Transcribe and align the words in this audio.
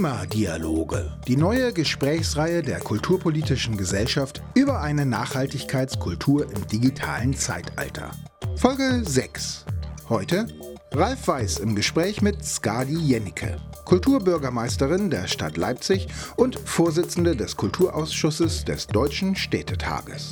Klimadialoge, 0.00 1.12
die 1.28 1.36
neue 1.36 1.74
Gesprächsreihe 1.74 2.62
der 2.62 2.80
Kulturpolitischen 2.80 3.76
Gesellschaft 3.76 4.40
über 4.54 4.80
eine 4.80 5.04
Nachhaltigkeitskultur 5.04 6.50
im 6.50 6.66
digitalen 6.68 7.34
Zeitalter. 7.34 8.10
Folge 8.56 9.02
6. 9.04 9.66
Heute 10.08 10.46
Ralf 10.92 11.28
Weiß 11.28 11.58
im 11.58 11.74
Gespräch 11.74 12.22
mit 12.22 12.42
Skadi 12.42 12.96
Jennecke, 12.96 13.58
Kulturbürgermeisterin 13.84 15.10
der 15.10 15.28
Stadt 15.28 15.58
Leipzig 15.58 16.08
und 16.36 16.58
Vorsitzende 16.58 17.36
des 17.36 17.58
Kulturausschusses 17.58 18.64
des 18.64 18.86
Deutschen 18.86 19.36
Städtetages. 19.36 20.30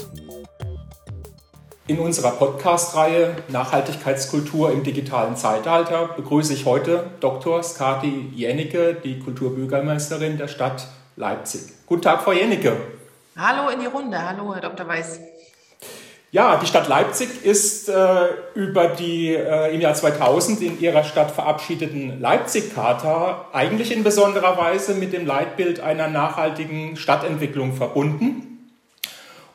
In 1.88 2.00
unserer 2.00 2.32
Podcast-Reihe 2.32 3.34
Nachhaltigkeitskultur 3.48 4.70
im 4.70 4.82
digitalen 4.82 5.36
Zeitalter 5.36 6.08
begrüße 6.08 6.52
ich 6.52 6.66
heute 6.66 7.04
Dr. 7.20 7.62
Skati 7.62 8.30
Jennecke, 8.34 8.92
die 8.92 9.18
Kulturbürgermeisterin 9.18 10.36
der 10.36 10.48
Stadt 10.48 10.86
Leipzig. 11.16 11.62
Guten 11.86 12.02
Tag, 12.02 12.20
Frau 12.20 12.32
Jennecke. 12.32 12.76
Hallo 13.38 13.70
in 13.70 13.80
die 13.80 13.86
Runde. 13.86 14.22
Hallo, 14.22 14.54
Herr 14.54 14.60
Dr. 14.60 14.86
Weiß. 14.86 15.18
Ja, 16.30 16.58
die 16.58 16.66
Stadt 16.66 16.88
Leipzig 16.88 17.42
ist 17.42 17.88
äh, 17.88 18.26
über 18.54 18.88
die 18.88 19.34
äh, 19.34 19.74
im 19.74 19.80
Jahr 19.80 19.94
2000 19.94 20.60
in 20.60 20.80
ihrer 20.82 21.04
Stadt 21.04 21.30
verabschiedeten 21.30 22.20
Leipzig-Charta 22.20 23.46
eigentlich 23.54 23.92
in 23.92 24.04
besonderer 24.04 24.58
Weise 24.58 24.92
mit 24.92 25.14
dem 25.14 25.24
Leitbild 25.24 25.80
einer 25.80 26.08
nachhaltigen 26.08 26.98
Stadtentwicklung 26.98 27.72
verbunden. 27.72 28.47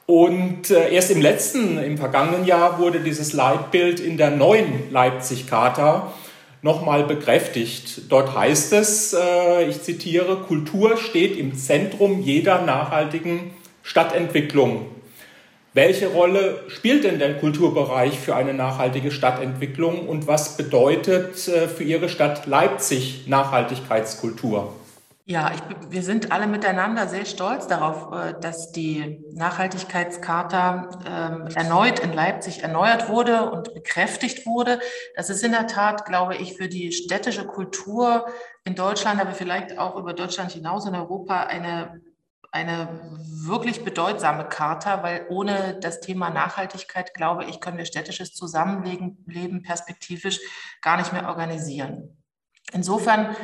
Und 0.05 0.69
äh, 0.69 0.93
erst 0.93 1.11
im 1.11 1.21
letzten, 1.21 1.77
im 1.77 1.97
vergangenen 1.97 2.45
Jahr 2.45 2.77
wurde 2.79 2.99
dieses 2.99 3.31
Leitbild 3.31 4.01
in 4.01 4.17
der 4.17 4.31
neuen 4.31 4.91
Leipzig-Charta 4.91 6.13
nochmal 6.61 7.03
bekräftigt. 7.03 8.01
Dort 8.09 8.35
heißt 8.35 8.73
es, 8.73 9.13
äh, 9.13 9.65
ich 9.69 9.81
zitiere, 9.81 10.37
Kultur 10.37 10.97
steht 10.97 11.37
im 11.37 11.55
Zentrum 11.55 12.21
jeder 12.21 12.61
nachhaltigen 12.63 13.51
Stadtentwicklung. 13.81 14.87
Welche 15.73 16.07
Rolle 16.07 16.63
spielt 16.67 17.03
denn 17.03 17.17
der 17.17 17.35
Kulturbereich 17.39 18.19
für 18.19 18.35
eine 18.35 18.53
nachhaltige 18.53 19.11
Stadtentwicklung 19.11 20.07
und 20.07 20.27
was 20.27 20.57
bedeutet 20.57 21.47
äh, 21.47 21.67
für 21.67 21.83
Ihre 21.83 22.09
Stadt 22.09 22.45
Leipzig 22.45 23.23
Nachhaltigkeitskultur? 23.27 24.73
Ja, 25.25 25.53
ich, 25.53 25.61
wir 25.89 26.03
sind 26.03 26.33
alle 26.33 26.47
miteinander 26.47 27.07
sehr 27.07 27.23
stolz 27.23 27.67
darauf, 27.67 28.11
äh, 28.11 28.33
dass 28.41 28.73
die 28.73 29.23
Nachhaltigkeitscharta 29.31 30.89
ähm, 31.05 31.47
erneut 31.55 31.99
in 31.99 32.11
Leipzig 32.11 32.61
erneuert 32.61 33.07
wurde 33.07 33.49
und 33.49 33.73
bekräftigt 33.73 34.45
wurde. 34.45 34.81
Das 35.15 35.29
ist 35.29 35.41
in 35.43 35.53
der 35.53 35.67
Tat, 35.67 36.05
glaube 36.05 36.35
ich, 36.35 36.57
für 36.57 36.67
die 36.67 36.91
städtische 36.91 37.45
Kultur 37.45 38.25
in 38.65 38.75
Deutschland, 38.75 39.21
aber 39.21 39.31
vielleicht 39.31 39.77
auch 39.77 39.95
über 39.95 40.13
Deutschland 40.13 40.51
hinaus 40.51 40.85
in 40.85 40.95
Europa 40.95 41.43
eine 41.43 42.01
eine 42.51 43.17
wirklich 43.17 43.83
bedeutsame 43.83 44.47
Charta, 44.47 45.01
weil 45.01 45.25
ohne 45.29 45.79
das 45.81 46.01
Thema 46.01 46.29
Nachhaltigkeit, 46.29 47.15
glaube 47.15 47.45
ich, 47.45 47.59
können 47.59 47.79
wir 47.79 47.85
städtisches 47.85 48.35
Zusammenleben 48.35 49.63
perspektivisch 49.63 50.39
gar 50.79 50.97
nicht 50.97 51.11
mehr 51.13 51.27
organisieren. 51.29 52.15
Insofern 52.71 53.35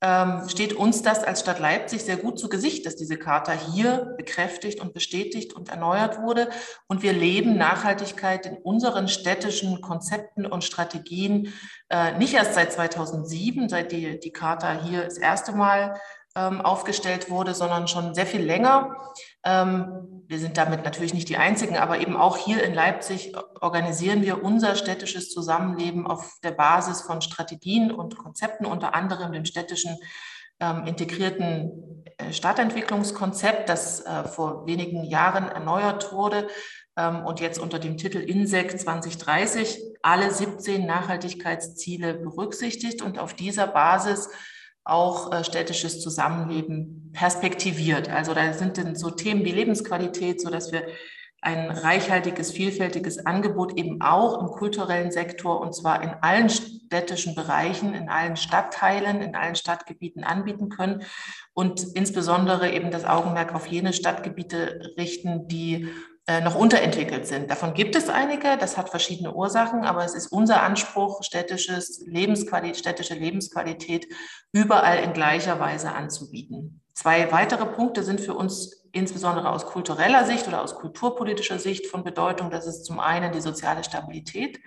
ähm, 0.00 0.48
steht 0.48 0.74
uns 0.74 1.02
das 1.02 1.24
als 1.24 1.40
Stadt 1.40 1.58
Leipzig 1.58 2.04
sehr 2.04 2.16
gut 2.16 2.38
zu 2.38 2.48
Gesicht, 2.48 2.86
dass 2.86 2.94
diese 2.94 3.16
Charta 3.16 3.52
hier 3.52 4.14
bekräftigt 4.16 4.80
und 4.80 4.94
bestätigt 4.94 5.54
und 5.54 5.70
erneuert 5.70 6.22
wurde. 6.22 6.48
Und 6.86 7.02
wir 7.02 7.12
leben 7.12 7.56
Nachhaltigkeit 7.56 8.46
in 8.46 8.58
unseren 8.58 9.08
städtischen 9.08 9.80
Konzepten 9.80 10.46
und 10.46 10.62
Strategien 10.62 11.52
äh, 11.88 12.16
nicht 12.16 12.34
erst 12.34 12.54
seit 12.54 12.72
2007, 12.72 13.68
seit 13.68 13.90
die, 13.90 14.20
die 14.20 14.32
Charta 14.32 14.84
hier 14.84 15.04
das 15.04 15.18
erste 15.18 15.52
Mal 15.52 16.00
aufgestellt 16.38 17.30
wurde, 17.30 17.54
sondern 17.54 17.88
schon 17.88 18.14
sehr 18.14 18.26
viel 18.26 18.42
länger. 18.42 18.96
Ähm, 19.44 20.22
wir 20.26 20.38
sind 20.38 20.58
damit 20.58 20.84
natürlich 20.84 21.14
nicht 21.14 21.28
die 21.28 21.38
Einzigen, 21.38 21.78
aber 21.78 22.00
eben 22.00 22.16
auch 22.16 22.36
hier 22.36 22.62
in 22.62 22.74
Leipzig 22.74 23.34
organisieren 23.60 24.22
wir 24.22 24.44
unser 24.44 24.74
städtisches 24.74 25.30
Zusammenleben 25.30 26.06
auf 26.06 26.34
der 26.42 26.50
Basis 26.50 27.00
von 27.00 27.22
Strategien 27.22 27.90
und 27.90 28.18
Konzepten, 28.18 28.66
unter 28.66 28.94
anderem 28.94 29.32
dem 29.32 29.46
städtischen 29.46 29.96
ähm, 30.60 30.86
integrierten 30.86 32.04
äh, 32.18 32.32
Stadtentwicklungskonzept, 32.32 33.68
das 33.68 34.00
äh, 34.00 34.24
vor 34.24 34.66
wenigen 34.66 35.04
Jahren 35.04 35.48
erneuert 35.48 36.12
wurde 36.12 36.48
ähm, 36.96 37.24
und 37.24 37.40
jetzt 37.40 37.58
unter 37.58 37.78
dem 37.78 37.96
Titel 37.96 38.18
INSEC 38.18 38.78
2030 38.78 39.80
alle 40.02 40.30
17 40.30 40.84
Nachhaltigkeitsziele 40.84 42.14
berücksichtigt 42.14 43.02
und 43.02 43.18
auf 43.18 43.34
dieser 43.34 43.66
Basis 43.66 44.28
auch 44.88 45.32
äh, 45.32 45.44
städtisches 45.44 46.00
Zusammenleben 46.00 47.10
perspektiviert. 47.12 48.08
Also 48.08 48.34
da 48.34 48.52
sind 48.52 48.78
dann 48.78 48.96
so 48.96 49.10
Themen 49.10 49.44
wie 49.44 49.52
Lebensqualität, 49.52 50.40
so 50.40 50.50
dass 50.50 50.72
wir 50.72 50.86
ein 51.40 51.70
reichhaltiges, 51.70 52.50
vielfältiges 52.50 53.24
Angebot 53.24 53.78
eben 53.78 54.02
auch 54.02 54.40
im 54.40 54.48
kulturellen 54.48 55.12
Sektor 55.12 55.60
und 55.60 55.72
zwar 55.74 56.02
in 56.02 56.10
allen 56.20 56.50
städtischen 56.50 57.36
Bereichen, 57.36 57.94
in 57.94 58.08
allen 58.08 58.36
Stadtteilen, 58.36 59.20
in 59.22 59.36
allen 59.36 59.54
Stadtgebieten 59.54 60.24
anbieten 60.24 60.68
können 60.68 61.02
und 61.52 61.84
insbesondere 61.94 62.72
eben 62.72 62.90
das 62.90 63.04
Augenmerk 63.04 63.54
auf 63.54 63.66
jene 63.66 63.92
Stadtgebiete 63.92 64.94
richten, 64.96 65.46
die 65.46 65.88
noch 66.42 66.54
unterentwickelt 66.54 67.26
sind. 67.26 67.50
Davon 67.50 67.72
gibt 67.72 67.96
es 67.96 68.10
einige, 68.10 68.58
das 68.58 68.76
hat 68.76 68.90
verschiedene 68.90 69.32
Ursachen, 69.32 69.84
aber 69.84 70.04
es 70.04 70.14
ist 70.14 70.26
unser 70.28 70.62
Anspruch, 70.62 71.22
städtisches 71.22 72.02
Lebensqualität, 72.06 72.76
städtische 72.76 73.14
Lebensqualität 73.14 74.06
überall 74.52 74.98
in 74.98 75.14
gleicher 75.14 75.58
Weise 75.58 75.92
anzubieten. 75.92 76.82
Zwei 76.92 77.32
weitere 77.32 77.64
Punkte 77.64 78.02
sind 78.02 78.20
für 78.20 78.34
uns 78.34 78.84
insbesondere 78.92 79.50
aus 79.50 79.66
kultureller 79.66 80.24
Sicht 80.24 80.48
oder 80.48 80.62
aus 80.62 80.74
kulturpolitischer 80.74 81.58
Sicht 81.58 81.86
von 81.86 82.04
Bedeutung. 82.04 82.50
Das 82.50 82.66
ist 82.66 82.84
zum 82.84 83.00
einen 83.00 83.32
die 83.32 83.40
soziale 83.40 83.84
Stabilität. 83.84 84.60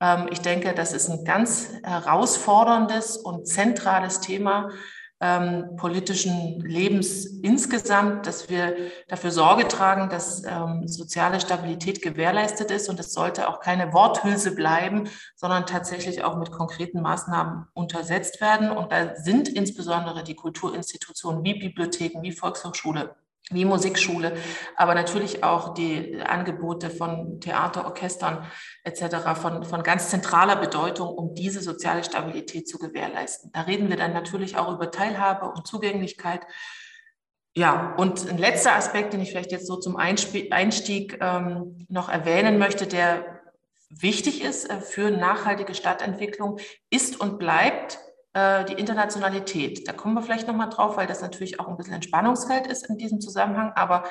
Ähm, 0.00 0.28
ich 0.30 0.40
denke, 0.40 0.74
das 0.74 0.92
ist 0.92 1.08
ein 1.08 1.24
ganz 1.24 1.70
herausforderndes 1.82 3.16
und 3.16 3.48
zentrales 3.48 4.20
Thema 4.20 4.70
ähm, 5.24 5.76
politischen 5.76 6.60
Lebens 6.60 7.24
insgesamt, 7.24 8.26
dass 8.26 8.50
wir 8.50 8.76
dafür 9.08 9.30
Sorge 9.30 9.66
tragen, 9.68 10.10
dass 10.10 10.44
ähm, 10.44 10.86
soziale 10.86 11.40
Stabilität 11.40 12.02
gewährleistet 12.02 12.70
ist. 12.70 12.90
Und 12.90 13.00
es 13.00 13.14
sollte 13.14 13.48
auch 13.48 13.60
keine 13.60 13.94
Worthülse 13.94 14.54
bleiben, 14.54 15.08
sondern 15.34 15.64
tatsächlich 15.64 16.22
auch 16.24 16.36
mit 16.36 16.50
konkreten 16.50 17.00
Maßnahmen 17.00 17.66
untersetzt 17.72 18.42
werden. 18.42 18.70
Und 18.70 18.92
da 18.92 19.16
sind 19.16 19.48
insbesondere 19.48 20.24
die 20.24 20.34
Kulturinstitutionen 20.34 21.42
wie 21.42 21.54
Bibliotheken, 21.54 22.22
wie 22.22 22.32
Volkshochschule, 22.32 23.16
wie 23.50 23.64
Musikschule, 23.64 24.36
aber 24.74 24.94
natürlich 24.94 25.44
auch 25.44 25.74
die 25.74 26.20
Angebote 26.22 26.88
von 26.88 27.40
Theater, 27.40 27.84
Orchestern 27.84 28.46
etc. 28.84 29.38
Von, 29.40 29.64
von 29.64 29.82
ganz 29.82 30.08
zentraler 30.08 30.56
Bedeutung, 30.56 31.08
um 31.08 31.34
diese 31.34 31.60
soziale 31.60 32.04
Stabilität 32.04 32.66
zu 32.66 32.78
gewährleisten. 32.78 33.50
Da 33.52 33.62
reden 33.62 33.90
wir 33.90 33.96
dann 33.96 34.14
natürlich 34.14 34.56
auch 34.56 34.72
über 34.72 34.90
Teilhabe 34.90 35.46
und 35.46 35.66
Zugänglichkeit. 35.66 36.40
Ja, 37.54 37.94
und 37.98 38.28
ein 38.28 38.38
letzter 38.38 38.74
Aspekt, 38.74 39.12
den 39.12 39.20
ich 39.20 39.30
vielleicht 39.30 39.52
jetzt 39.52 39.66
so 39.66 39.76
zum 39.76 39.96
Einstieg 39.96 41.18
ähm, 41.20 41.86
noch 41.88 42.08
erwähnen 42.08 42.58
möchte, 42.58 42.86
der 42.86 43.42
wichtig 43.90 44.42
ist 44.42 44.68
äh, 44.70 44.80
für 44.80 45.10
nachhaltige 45.10 45.74
Stadtentwicklung, 45.74 46.58
ist 46.90 47.20
und 47.20 47.38
bleibt 47.38 47.98
äh, 48.34 48.64
die 48.64 48.72
Internationalität. 48.72 49.86
Da 49.86 49.92
kommen 49.92 50.14
wir 50.14 50.22
vielleicht 50.22 50.48
nochmal 50.48 50.68
drauf, 50.68 50.96
weil 50.96 51.06
das 51.06 51.22
natürlich 51.22 51.60
auch 51.60 51.68
ein 51.68 51.76
bisschen 51.76 51.94
ein 51.94 52.02
Spannungsfeld 52.02 52.66
ist 52.66 52.88
in 52.90 52.98
diesem 52.98 53.20
Zusammenhang. 53.20 53.72
Aber 53.76 54.02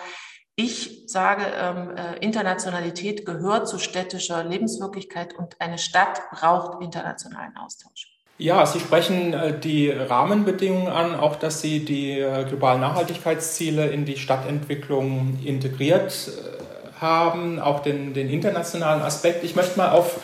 ich 0.56 1.03
sage, 1.07 1.44
ähm, 1.59 1.95
äh, 1.97 2.23
Internationalität 2.23 3.25
gehört 3.25 3.67
zu 3.67 3.79
städtischer 3.79 4.44
Lebenswirklichkeit 4.44 5.33
und 5.33 5.59
eine 5.59 5.77
Stadt 5.77 6.21
braucht 6.31 6.81
internationalen 6.81 7.57
Austausch. 7.57 8.13
Ja, 8.38 8.65
Sie 8.65 8.80
sprechen 8.80 9.33
äh, 9.33 9.59
die 9.59 9.89
Rahmenbedingungen 9.89 10.88
an, 10.88 11.15
auch 11.15 11.36
dass 11.36 11.59
Sie 11.62 11.83
die 11.83 12.25
globalen 12.48 12.80
Nachhaltigkeitsziele 12.80 13.88
in 13.88 14.06
die 14.06 14.18
Stadtentwicklung 14.18 15.39
integriert 15.44 16.31
haben, 17.01 17.59
auch 17.59 17.81
den, 17.81 18.13
den 18.13 18.30
internationalen 18.30 19.01
Aspekt. 19.01 19.44
Ich 19.44 19.56
möchte 19.56 19.77
mal 19.77 19.92
auf 19.92 20.21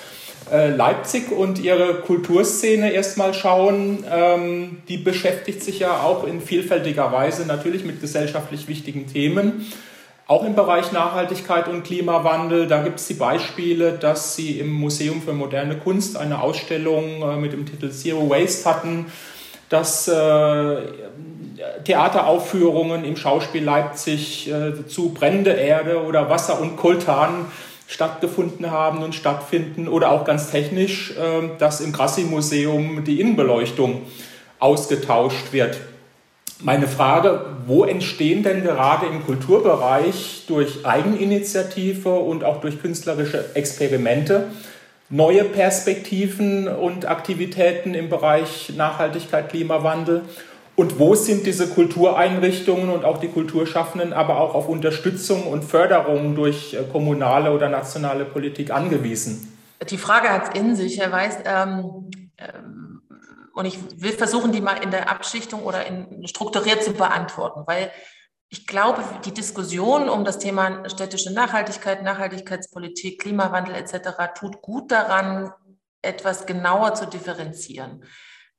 äh, 0.51 0.69
Leipzig 0.69 1.31
und 1.31 1.59
ihre 1.59 1.95
Kulturszene 1.95 2.91
erstmal 2.91 3.33
schauen. 3.33 4.03
Ähm, 4.11 4.77
die 4.87 4.97
beschäftigt 4.97 5.63
sich 5.63 5.79
ja 5.79 6.01
auch 6.01 6.25
in 6.25 6.41
vielfältiger 6.41 7.11
Weise 7.11 7.45
natürlich 7.45 7.83
mit 7.85 8.01
gesellschaftlich 8.01 8.67
wichtigen 8.67 9.07
Themen. 9.07 9.65
Auch 10.27 10.45
im 10.45 10.53
Bereich 10.53 10.91
Nachhaltigkeit 10.91 11.67
und 11.67 11.83
Klimawandel, 11.83 12.67
da 12.67 12.83
gibt 12.83 12.99
es 12.99 13.07
die 13.07 13.15
Beispiele, 13.15 13.93
dass 13.93 14.35
sie 14.35 14.59
im 14.59 14.71
Museum 14.71 15.23
für 15.23 15.33
moderne 15.33 15.77
Kunst 15.77 16.17
eine 16.17 16.41
Ausstellung 16.41 17.23
äh, 17.23 17.37
mit 17.37 17.53
dem 17.53 17.65
Titel 17.65 17.89
Zero 17.89 18.29
Waste 18.29 18.69
hatten, 18.69 19.07
dass 19.69 20.07
äh, 20.07 20.77
Theateraufführungen 21.83 23.05
im 23.05 23.17
Schauspiel 23.17 23.63
Leipzig 23.63 24.51
äh, 24.51 24.85
zu 24.87 25.13
Brennende 25.13 25.51
Erde 25.51 26.03
oder 26.03 26.29
Wasser 26.29 26.61
und 26.61 26.77
Koltan 26.77 27.45
stattgefunden 27.89 28.69
haben 28.69 29.01
und 29.01 29.15
stattfinden 29.15 29.87
oder 29.87 30.11
auch 30.11 30.23
ganz 30.23 30.51
technisch, 30.51 31.13
ähm, 31.19 31.51
dass 31.57 31.81
im 31.81 31.91
Grassi-Museum 31.91 33.03
die 33.03 33.19
Innenbeleuchtung 33.19 34.03
ausgetauscht 34.59 35.51
wird. 35.51 35.79
Meine 36.61 36.87
Frage, 36.87 37.45
wo 37.65 37.85
entstehen 37.85 38.43
denn 38.43 38.61
gerade 38.61 39.07
im 39.07 39.25
Kulturbereich 39.25 40.43
durch 40.47 40.85
Eigeninitiative 40.85 42.09
und 42.09 42.43
auch 42.43 42.61
durch 42.61 42.79
künstlerische 42.79 43.55
Experimente 43.55 44.47
neue 45.09 45.43
Perspektiven 45.45 46.67
und 46.67 47.07
Aktivitäten 47.07 47.95
im 47.95 48.09
Bereich 48.09 48.71
Nachhaltigkeit, 48.75 49.49
Klimawandel? 49.49 50.21
Und 50.79 50.97
wo 50.97 51.13
sind 51.13 51.45
diese 51.45 51.67
Kultureinrichtungen 51.67 52.89
und 52.89 53.03
auch 53.03 53.17
die 53.17 53.27
Kulturschaffenden 53.27 54.13
aber 54.13 54.39
auch 54.39 54.55
auf 54.55 54.69
Unterstützung 54.69 55.45
und 55.45 55.65
Förderung 55.65 56.35
durch 56.35 56.73
äh, 56.73 56.85
kommunale 56.89 57.51
oder 57.51 57.67
nationale 57.67 58.23
Politik 58.23 58.71
angewiesen? 58.71 59.57
Die 59.89 59.97
Frage 59.97 60.29
hat 60.29 60.47
es 60.47 60.57
in 60.57 60.77
sich, 60.77 60.97
Herr 60.97 61.11
Weiß. 61.11 61.39
Ähm, 61.43 62.09
ähm, 62.37 63.01
und 63.53 63.65
ich 63.65 63.77
will 64.01 64.13
versuchen, 64.13 64.53
die 64.53 64.61
mal 64.61 64.81
in 64.81 64.89
der 64.89 65.11
Abschichtung 65.11 65.63
oder 65.63 65.85
in, 65.85 66.25
strukturiert 66.29 66.81
zu 66.81 66.93
beantworten, 66.93 67.63
weil 67.65 67.91
ich 68.47 68.65
glaube, 68.65 69.03
die 69.25 69.33
Diskussion 69.33 70.07
um 70.07 70.23
das 70.23 70.39
Thema 70.39 70.87
städtische 70.89 71.33
Nachhaltigkeit, 71.33 72.03
Nachhaltigkeitspolitik, 72.03 73.19
Klimawandel 73.19 73.75
etc. 73.75 74.33
tut 74.33 74.61
gut 74.61 74.93
daran, 74.93 75.51
etwas 76.01 76.45
genauer 76.45 76.93
zu 76.93 77.05
differenzieren. 77.05 78.05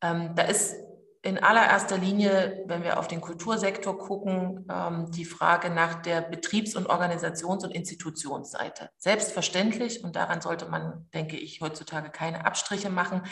Ähm, 0.02 0.34
da 0.34 0.43
ist 0.43 0.75
in 1.22 1.38
allererster 1.38 1.99
Linie, 1.99 2.64
wenn 2.67 2.82
wir 2.82 2.99
auf 2.99 3.06
den 3.06 3.20
Kultursektor 3.20 3.99
gucken, 3.99 4.67
ähm, 4.72 5.11
die 5.11 5.26
Frage 5.26 5.69
nach 5.69 6.00
der 6.00 6.22
Betriebs- 6.22 6.75
und 6.75 6.88
Organisations- 6.88 7.62
und 7.62 7.72
Institutionsseite. 7.72 8.88
Selbstverständlich, 8.96 10.02
und 10.02 10.17
daran 10.17 10.40
sollte 10.40 10.67
man, 10.67 11.08
denke 11.12 11.37
ich, 11.37 11.61
heutzutage 11.61 12.11
keine 12.11 12.46
Abstriche 12.46 12.88
machen, 12.88 13.22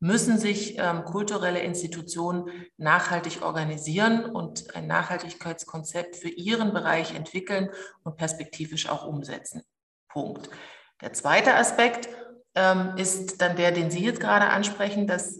müssen 0.00 0.38
sich 0.38 0.78
ähm, 0.78 1.04
kulturelle 1.04 1.60
Institutionen 1.60 2.50
nachhaltig 2.78 3.42
organisieren 3.42 4.24
und 4.24 4.74
ein 4.74 4.86
Nachhaltigkeitskonzept 4.86 6.16
für 6.16 6.30
ihren 6.30 6.72
Bereich 6.72 7.14
entwickeln 7.14 7.68
und 8.04 8.16
perspektivisch 8.16 8.88
auch 8.88 9.06
umsetzen. 9.06 9.62
Punkt. 10.08 10.48
Der 11.02 11.12
zweite 11.12 11.54
Aspekt 11.54 12.08
ähm, 12.54 12.94
ist 12.96 13.42
dann 13.42 13.56
der, 13.56 13.72
den 13.72 13.90
Sie 13.90 14.02
jetzt 14.02 14.20
gerade 14.20 14.46
ansprechen, 14.46 15.06
dass 15.06 15.36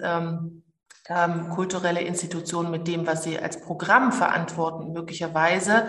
ähm, 1.09 1.51
kulturelle 1.51 2.01
Institutionen 2.01 2.71
mit 2.71 2.89
dem, 2.89 3.07
was 3.07 3.25
sie 3.25 3.39
als 3.39 3.61
Programm 3.61 4.13
verantworten, 4.13 4.93
möglicherweise 4.93 5.89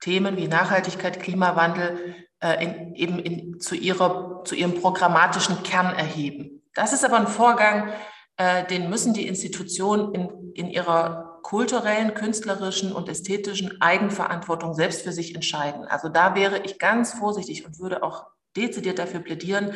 Themen 0.00 0.36
wie 0.36 0.48
Nachhaltigkeit, 0.48 1.20
Klimawandel 1.20 2.14
äh, 2.40 2.64
in, 2.64 2.94
eben 2.94 3.18
in, 3.18 3.60
zu, 3.60 3.74
ihrer, 3.74 4.42
zu 4.44 4.54
ihrem 4.54 4.74
programmatischen 4.74 5.62
Kern 5.62 5.94
erheben. 5.94 6.62
Das 6.74 6.92
ist 6.92 7.04
aber 7.04 7.18
ein 7.18 7.26
Vorgang, 7.26 7.92
äh, 8.36 8.66
den 8.66 8.88
müssen 8.88 9.12
die 9.12 9.26
Institutionen 9.26 10.14
in, 10.14 10.52
in 10.54 10.70
ihrer 10.70 11.40
kulturellen, 11.42 12.14
künstlerischen 12.14 12.92
und 12.92 13.08
ästhetischen 13.08 13.80
Eigenverantwortung 13.80 14.74
selbst 14.74 15.02
für 15.02 15.12
sich 15.12 15.34
entscheiden. 15.34 15.84
Also 15.84 16.08
da 16.08 16.34
wäre 16.34 16.60
ich 16.60 16.78
ganz 16.78 17.12
vorsichtig 17.12 17.64
und 17.66 17.78
würde 17.78 18.02
auch 18.02 18.26
dezidiert 18.56 18.98
dafür 18.98 19.20
plädieren, 19.20 19.72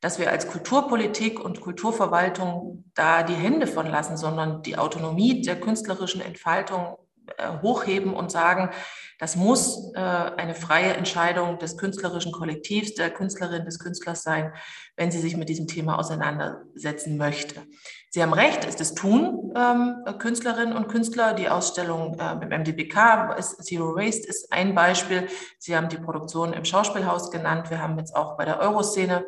dass 0.00 0.18
wir 0.18 0.30
als 0.30 0.48
Kulturpolitik 0.48 1.40
und 1.40 1.60
Kulturverwaltung 1.60 2.84
da 2.94 3.22
die 3.22 3.34
Hände 3.34 3.66
von 3.66 3.86
lassen, 3.86 4.16
sondern 4.16 4.62
die 4.62 4.78
Autonomie 4.78 5.42
der 5.42 5.60
künstlerischen 5.60 6.20
Entfaltung 6.20 6.96
äh, 7.36 7.60
hochheben 7.62 8.14
und 8.14 8.32
sagen, 8.32 8.70
das 9.18 9.36
muss 9.36 9.92
äh, 9.94 9.98
eine 9.98 10.54
freie 10.54 10.94
Entscheidung 10.94 11.58
des 11.58 11.76
künstlerischen 11.76 12.32
Kollektivs, 12.32 12.94
der 12.94 13.10
Künstlerin, 13.10 13.66
des 13.66 13.78
Künstlers 13.78 14.22
sein, 14.22 14.54
wenn 14.96 15.10
sie 15.10 15.18
sich 15.18 15.36
mit 15.36 15.50
diesem 15.50 15.66
Thema 15.66 15.98
auseinandersetzen 15.98 17.18
möchte. 17.18 17.62
Sie 18.08 18.22
haben 18.22 18.32
recht, 18.32 18.64
ist 18.64 18.80
es 18.80 18.94
tun, 18.94 19.52
ähm, 19.54 20.04
Künstlerinnen 20.18 20.74
und 20.74 20.88
Künstler. 20.88 21.34
Die 21.34 21.50
Ausstellung 21.50 22.18
äh, 22.18 22.32
im 22.32 22.48
MDBK 22.48 23.36
ist 23.38 23.62
Zero 23.62 23.94
Waste 23.94 24.26
ist 24.26 24.52
ein 24.52 24.74
Beispiel. 24.74 25.28
Sie 25.58 25.76
haben 25.76 25.90
die 25.90 25.98
Produktion 25.98 26.54
im 26.54 26.64
Schauspielhaus 26.64 27.30
genannt. 27.30 27.70
Wir 27.70 27.82
haben 27.82 27.98
jetzt 27.98 28.16
auch 28.16 28.38
bei 28.38 28.46
der 28.46 28.58
Euroszene 28.58 29.26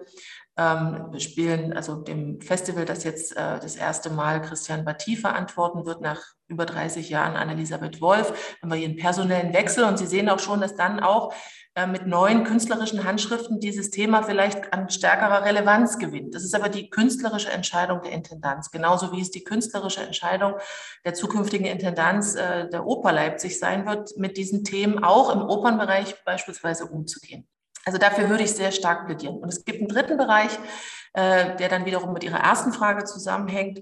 ähm, 0.57 1.19
spielen, 1.19 1.73
also 1.73 1.97
dem 1.97 2.41
Festival, 2.41 2.85
das 2.85 3.05
jetzt 3.05 3.33
äh, 3.37 3.59
das 3.59 3.77
erste 3.77 4.11
Mal 4.11 4.43
Christian 4.43 4.85
Batti 4.85 5.17
verantworten 5.17 5.87
wird, 5.87 6.01
nach 6.01 6.21
über 6.49 6.67
30 6.67 7.09
Jahren 7.09 7.37
Anne-Elisabeth 7.37 8.01
Wolf, 8.01 8.57
haben 8.61 8.71
wir 8.71 8.77
hier 8.77 8.89
einen 8.89 8.97
personellen 8.97 9.55
Wechsel 9.55 9.85
und 9.85 9.99
Sie 9.99 10.07
sehen 10.07 10.29
auch 10.29 10.39
schon, 10.39 10.61
dass 10.61 10.75
dann 10.75 11.01
auch 11.01 11.33
äh, 11.75 11.87
mit 11.87 12.07
neuen 12.07 12.45
künstlerischen 12.45 13.03
Handschriften 13.05 13.59
dieses 13.59 13.89
Thema 13.89 14.23
vielleicht 14.23 14.75
an 14.75 14.91
stärkerer 14.91 15.47
Relevanz 15.47 15.99
gewinnt. 15.99 16.35
Das 16.35 16.45
ist 16.45 16.55
aber 16.55 16.69
die 16.69 16.91
künstlerische 16.91 17.51
Entscheidung 17.51 18.03
der 18.03 18.13
Intendanz, 18.13 18.71
genauso 18.71 19.11
wie 19.13 19.23
es 19.23 19.31
die 19.31 19.45
künstlerische 19.45 20.03
Entscheidung 20.03 20.57
der 21.07 21.15
zukünftigen 21.15 21.67
Intendanz 21.67 22.35
äh, 22.35 22.69
der 22.69 22.85
Oper 22.87 23.13
Leipzig 23.13 23.59
sein 23.59 23.87
wird, 23.87 24.15
mit 24.19 24.37
diesen 24.37 24.65
Themen 24.65 25.03
auch 25.03 25.35
im 25.35 25.41
Opernbereich 25.41 26.23
beispielsweise 26.27 26.85
umzugehen. 26.85 27.49
Also 27.85 27.99
dafür 27.99 28.29
würde 28.29 28.45
ich 28.45 28.53
sehr 28.53 28.73
stark 28.73 29.07
plädieren. 29.07 29.37
Und 29.37 29.49
es 29.49 29.65
gibt 29.65 29.79
einen 29.79 29.89
dritten 29.89 30.17
Bereich, 30.17 30.53
äh, 31.15 31.57
der 31.57 31.69
dann 31.69 31.85
wiederum 31.85 32.13
mit 32.13 32.25
Ihrer 32.25 32.39
ersten 32.39 32.73
Frage 32.73 33.05
zusammenhängt, 33.05 33.81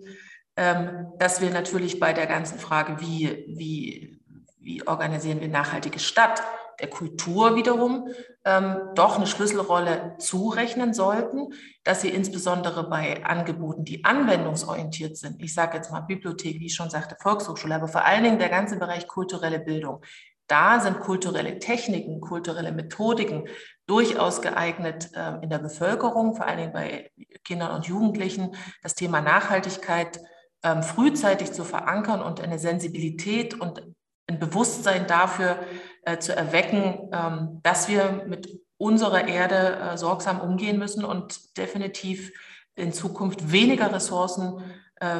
ähm, 0.57 1.13
dass 1.19 1.41
wir 1.41 1.51
natürlich 1.51 2.01
bei 2.01 2.13
der 2.13 2.27
ganzen 2.27 2.59
Frage, 2.59 3.01
wie, 3.01 3.45
wie, 3.49 4.21
wie 4.59 4.87
organisieren 4.87 5.41
wir 5.41 5.49
nachhaltige 5.49 5.99
Stadt, 5.99 6.43
der 6.81 6.89
Kultur 6.89 7.57
wiederum 7.57 8.09
ähm, 8.45 8.79
doch 8.95 9.17
eine 9.17 9.27
Schlüsselrolle 9.27 10.17
zurechnen 10.19 10.95
sollten, 10.95 11.53
dass 11.85 12.01
sie 12.01 12.09
insbesondere 12.09 12.89
bei 12.89 13.25
Angeboten, 13.25 13.85
die 13.85 14.05
anwendungsorientiert 14.05 15.17
sind, 15.17 15.43
ich 15.43 15.55
sage 15.55 15.77
jetzt 15.77 15.93
mal 15.93 16.01
Bibliothek, 16.01 16.59
wie 16.59 16.67
ich 16.67 16.75
schon 16.75 16.91
sagte, 16.91 17.17
Volkshochschule, 17.21 17.75
aber 17.75 17.89
vor 17.89 18.05
allen 18.05 18.25
Dingen 18.25 18.39
der 18.39 18.49
ganze 18.49 18.79
Bereich 18.79 19.07
kulturelle 19.07 19.61
Bildung, 19.61 20.03
da 20.47 20.81
sind 20.81 21.01
kulturelle 21.01 21.59
Techniken, 21.59 22.21
kulturelle 22.21 22.73
Methodiken 22.73 23.47
durchaus 23.91 24.41
geeignet 24.41 25.11
äh, 25.17 25.43
in 25.43 25.51
der 25.51 25.59
Bevölkerung, 25.59 26.37
vor 26.37 26.47
allen 26.47 26.59
Dingen 26.59 26.73
bei 26.73 27.11
Kindern 27.43 27.75
und 27.75 27.87
Jugendlichen, 27.87 28.55
das 28.85 28.95
Thema 28.95 29.21
Nachhaltigkeit 29.21 30.21
ähm, 30.63 30.85
frühzeitig 30.85 31.53
zu 31.53 31.65
verankern 31.65 32.23
und 32.23 32.41
eine 32.41 32.61
Sensibilität 32.61 33.61
und 33.61 33.83
ein 34.29 34.39
Bewusstsein 34.39 35.09
dafür 35.09 35.59
äh, 36.03 36.19
zu 36.19 36.37
erwecken, 36.37 37.11
ähm, 37.13 37.61
dass 37.65 37.89
wir 37.89 38.25
mit 38.29 38.61
unserer 38.77 39.27
Erde 39.27 39.77
äh, 39.81 39.99
sorgsam 39.99 40.41
umgehen 40.41 40.79
müssen 40.79 41.05
und 41.05 41.59
definitiv 41.59 42.31
in 42.77 42.93
Zukunft 42.93 43.51
weniger 43.51 43.93
Ressourcen 43.93 44.63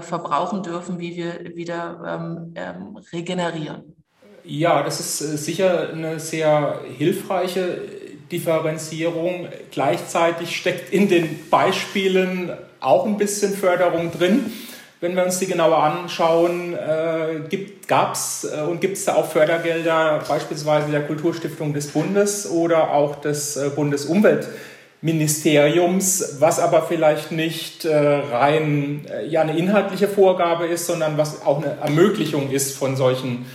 verbrauchen 0.03 0.63
dürfen, 0.63 0.99
wie 1.01 1.17
wir 1.17 1.57
wieder 1.57 2.53
ähm, 2.55 2.99
regenerieren. 3.15 3.97
Ja, 4.45 4.83
das 4.83 5.01
ist 5.01 5.21
äh, 5.21 5.37
sicher 5.37 5.91
eine 5.91 6.19
sehr 6.19 6.81
hilfreiche 6.85 8.00
Differenzierung. 8.31 9.49
Gleichzeitig 9.71 10.57
steckt 10.57 10.93
in 10.93 11.09
den 11.09 11.49
Beispielen 11.51 12.53
auch 12.81 13.07
ein 13.07 13.19
bisschen 13.19 13.55
Förderung 13.55 14.11
drin. 14.13 14.53
Wenn 15.01 15.17
wir 15.17 15.25
uns 15.25 15.39
die 15.39 15.47
genauer 15.47 15.83
anschauen, 15.83 16.75
äh, 16.75 17.41
gab 17.87 18.13
es 18.13 18.45
äh, 18.45 18.61
und 18.61 18.83
gibt 18.83 18.99
es 18.99 19.07
da 19.07 19.15
auch 19.15 19.31
Fördergelder, 19.31 20.23
beispielsweise 20.29 20.91
der 20.91 21.07
Kulturstiftung 21.07 21.73
des 21.73 21.87
Bundes 21.89 22.51
oder 22.51 22.93
auch 22.93 23.17
des 23.17 23.57
äh, 23.57 23.71
Bundesumweltministeriums, 23.75 26.37
was 26.39 26.61
aber 26.61 26.83
vielleicht 26.83 27.33
nicht 27.33 27.87
äh, 27.87 27.97
rein 27.97 29.07
äh, 29.11 29.27
ja, 29.27 29.41
eine 29.41 29.57
inhaltliche 29.57 30.07
Vorgabe 30.07 30.67
ist, 30.67 30.87
sondern 30.87 31.17
was 31.17 31.47
auch 31.47 31.65
eine 31.65 31.79
Ermöglichung 31.81 32.51
ist 32.51 32.77
von 32.77 32.95
solchen 32.95 33.47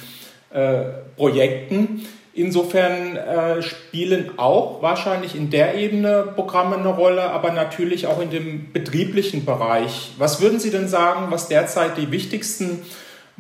äh, 0.51 0.79
Projekten. 1.15 2.08
Insofern 2.37 3.15
äh, 3.15 3.61
spielen 3.61 4.37
auch 4.37 4.81
wahrscheinlich 4.81 5.35
in 5.35 5.49
der 5.49 5.75
Ebene 5.75 6.33
Programme 6.35 6.75
eine 6.75 6.89
Rolle, 6.89 7.29
aber 7.29 7.53
natürlich 7.53 8.07
auch 8.07 8.19
in 8.19 8.29
dem 8.29 8.73
betrieblichen 8.73 9.45
Bereich. 9.45 10.13
Was 10.17 10.41
würden 10.41 10.59
Sie 10.59 10.69
denn 10.69 10.89
sagen, 10.89 11.27
was 11.29 11.47
derzeit 11.47 11.97
die 11.97 12.11
wichtigsten 12.11 12.81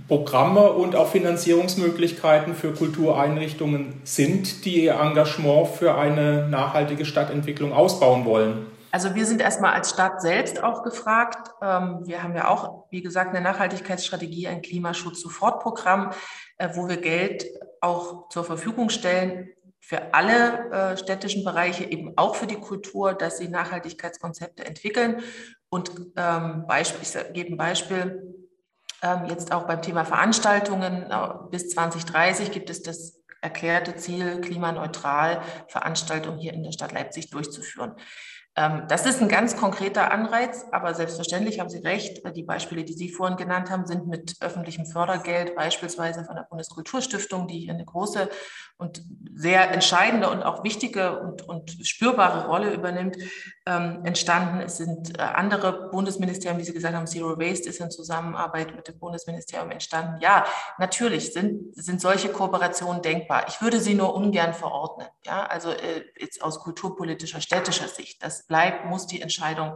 Programme 0.07 0.71
und 0.71 0.95
auch 0.95 1.09
Finanzierungsmöglichkeiten 1.09 2.55
für 2.55 2.71
Kultureinrichtungen 2.71 3.99
sind, 4.05 4.63
die 4.63 4.85
ihr 4.85 4.93
Engagement 4.93 5.67
für 5.67 5.95
eine 5.95 6.47
nachhaltige 6.47 7.03
Stadtentwicklung 7.03 7.73
ausbauen 7.73 8.23
wollen? 8.23 8.65
Also 8.91 9.13
wir 9.13 9.25
sind 9.25 9.41
erstmal 9.41 9.73
als 9.73 9.89
Stadt 9.89 10.21
selbst 10.21 10.63
auch 10.63 10.83
gefragt. 10.83 11.51
Ähm, 11.61 12.03
wir 12.05 12.23
haben 12.23 12.33
ja 12.33 12.47
auch, 12.47 12.85
wie 12.91 13.01
gesagt, 13.01 13.35
eine 13.35 13.41
Nachhaltigkeitsstrategie, 13.43 14.47
ein 14.47 14.61
Klimaschutz-Sofortprogramm, 14.61 16.11
äh, 16.57 16.69
wo 16.75 16.87
wir 16.87 16.95
Geld 16.95 17.45
auch 17.85 18.29
zur 18.29 18.43
Verfügung 18.43 18.89
stellen 18.89 19.49
für 19.79 20.13
alle 20.13 20.71
äh, 20.71 20.97
städtischen 20.97 21.43
Bereiche, 21.43 21.83
eben 21.83 22.17
auch 22.17 22.35
für 22.35 22.47
die 22.47 22.59
Kultur, 22.59 23.13
dass 23.13 23.37
sie 23.37 23.47
Nachhaltigkeitskonzepte 23.47 24.65
entwickeln. 24.65 25.21
Und 25.69 25.91
ähm, 26.15 26.65
Beispiel, 26.67 27.01
ich 27.03 27.33
gebe 27.33 27.53
ein 27.53 27.57
Beispiel, 27.57 28.35
ähm, 29.03 29.25
jetzt 29.29 29.51
auch 29.51 29.67
beim 29.67 29.83
Thema 29.83 30.03
Veranstaltungen, 30.03 31.05
bis 31.51 31.69
2030 31.69 32.51
gibt 32.51 32.69
es 32.71 32.81
das 32.81 33.21
erklärte 33.41 33.95
Ziel, 33.95 34.41
klimaneutral 34.41 35.41
Veranstaltungen 35.67 36.39
hier 36.39 36.53
in 36.53 36.63
der 36.63 36.71
Stadt 36.71 36.91
Leipzig 36.91 37.29
durchzuführen. 37.29 37.95
Ähm, 38.57 38.83
das 38.87 39.05
ist 39.05 39.21
ein 39.21 39.27
ganz 39.27 39.57
konkreter 39.57 40.11
Anreiz, 40.11 40.65
aber 40.71 40.93
selbstverständlich 40.93 41.59
haben 41.59 41.69
Sie 41.69 41.79
recht. 41.79 42.21
Die 42.35 42.43
Beispiele, 42.43 42.85
die 42.85 42.93
Sie 42.93 43.09
vorhin 43.09 43.37
genannt 43.37 43.69
haben, 43.69 43.85
sind 43.85 44.07
mit 44.07 44.37
öffentlichem 44.39 44.85
Fördergeld, 44.85 45.55
beispielsweise 45.55 46.23
von 46.23 46.35
der 46.35 46.43
Bundeskulturstiftung, 46.43 47.47
die 47.47 47.59
hier 47.59 47.73
eine 47.73 47.85
große 47.85 48.29
und 48.77 49.03
sehr 49.33 49.71
entscheidende 49.71 50.29
und 50.29 50.43
auch 50.43 50.63
wichtige 50.63 51.19
und, 51.19 51.41
und 51.47 51.71
spürbare 51.85 52.47
Rolle 52.47 52.73
übernimmt, 52.73 53.17
ähm, 53.67 54.05
entstanden. 54.05 54.61
Es 54.61 54.77
sind 54.77 55.17
äh, 55.17 55.21
andere 55.21 55.89
Bundesministerien, 55.89 56.59
wie 56.59 56.63
Sie 56.63 56.73
gesagt 56.73 56.95
haben, 56.95 57.07
Zero 57.07 57.37
Waste 57.39 57.69
ist 57.69 57.79
in 57.79 57.89
Zusammenarbeit 57.89 58.75
mit 58.75 58.87
dem 58.87 58.99
Bundesministerium 58.99 59.71
entstanden. 59.71 60.21
Ja, 60.21 60.45
natürlich 60.77 61.33
sind, 61.33 61.75
sind 61.75 61.99
solche 61.99 62.29
Kooperationen 62.29 63.01
denkbar. 63.01 63.45
Ich 63.47 63.61
würde 63.61 63.79
sie 63.79 63.95
nur 63.95 64.13
ungern 64.13 64.53
verordnen. 64.53 65.07
Ja, 65.25 65.45
also 65.45 65.71
äh, 65.71 66.03
jetzt 66.19 66.43
aus 66.43 66.59
kulturpolitischer, 66.59 67.41
städtischer 67.41 67.87
Sicht. 67.87 68.23
Das 68.23 68.45
bleibt, 68.45 68.85
muss 68.85 69.07
die 69.07 69.21
Entscheidung, 69.21 69.75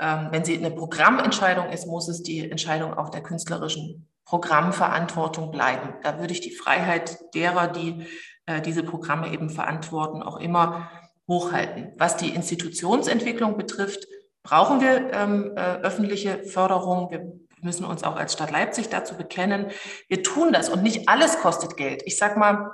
ähm, 0.00 0.28
wenn 0.30 0.44
sie 0.44 0.58
eine 0.58 0.72
Programmentscheidung 0.72 1.70
ist, 1.70 1.86
muss 1.86 2.08
es 2.08 2.22
die 2.22 2.50
Entscheidung 2.50 2.94
auch 2.94 3.10
der 3.10 3.22
künstlerischen 3.22 4.08
Programmverantwortung 4.24 5.52
bleiben. 5.52 5.94
Da 6.02 6.18
würde 6.18 6.32
ich 6.32 6.40
die 6.40 6.54
Freiheit 6.54 7.18
derer, 7.34 7.68
die 7.68 8.06
äh, 8.46 8.60
diese 8.60 8.82
Programme 8.82 9.32
eben 9.32 9.50
verantworten, 9.50 10.22
auch 10.22 10.38
immer 10.38 10.90
hochhalten. 11.30 11.92
Was 11.96 12.18
die 12.18 12.34
Institutionsentwicklung 12.34 13.56
betrifft, 13.56 14.06
brauchen 14.42 14.80
wir 14.80 15.12
ähm, 15.12 15.52
äh, 15.56 15.76
öffentliche 15.76 16.42
Förderung. 16.42 17.10
Wir 17.10 17.32
müssen 17.62 17.84
uns 17.84 18.04
auch 18.04 18.16
als 18.16 18.32
Stadt 18.32 18.50
Leipzig 18.50 18.88
dazu 18.88 19.16
bekennen. 19.16 19.66
Wir 20.08 20.22
tun 20.22 20.52
das 20.52 20.68
und 20.68 20.82
nicht 20.82 21.08
alles 21.08 21.38
kostet 21.38 21.76
Geld. 21.76 22.02
Ich 22.04 22.18
sage 22.18 22.38
mal, 22.38 22.72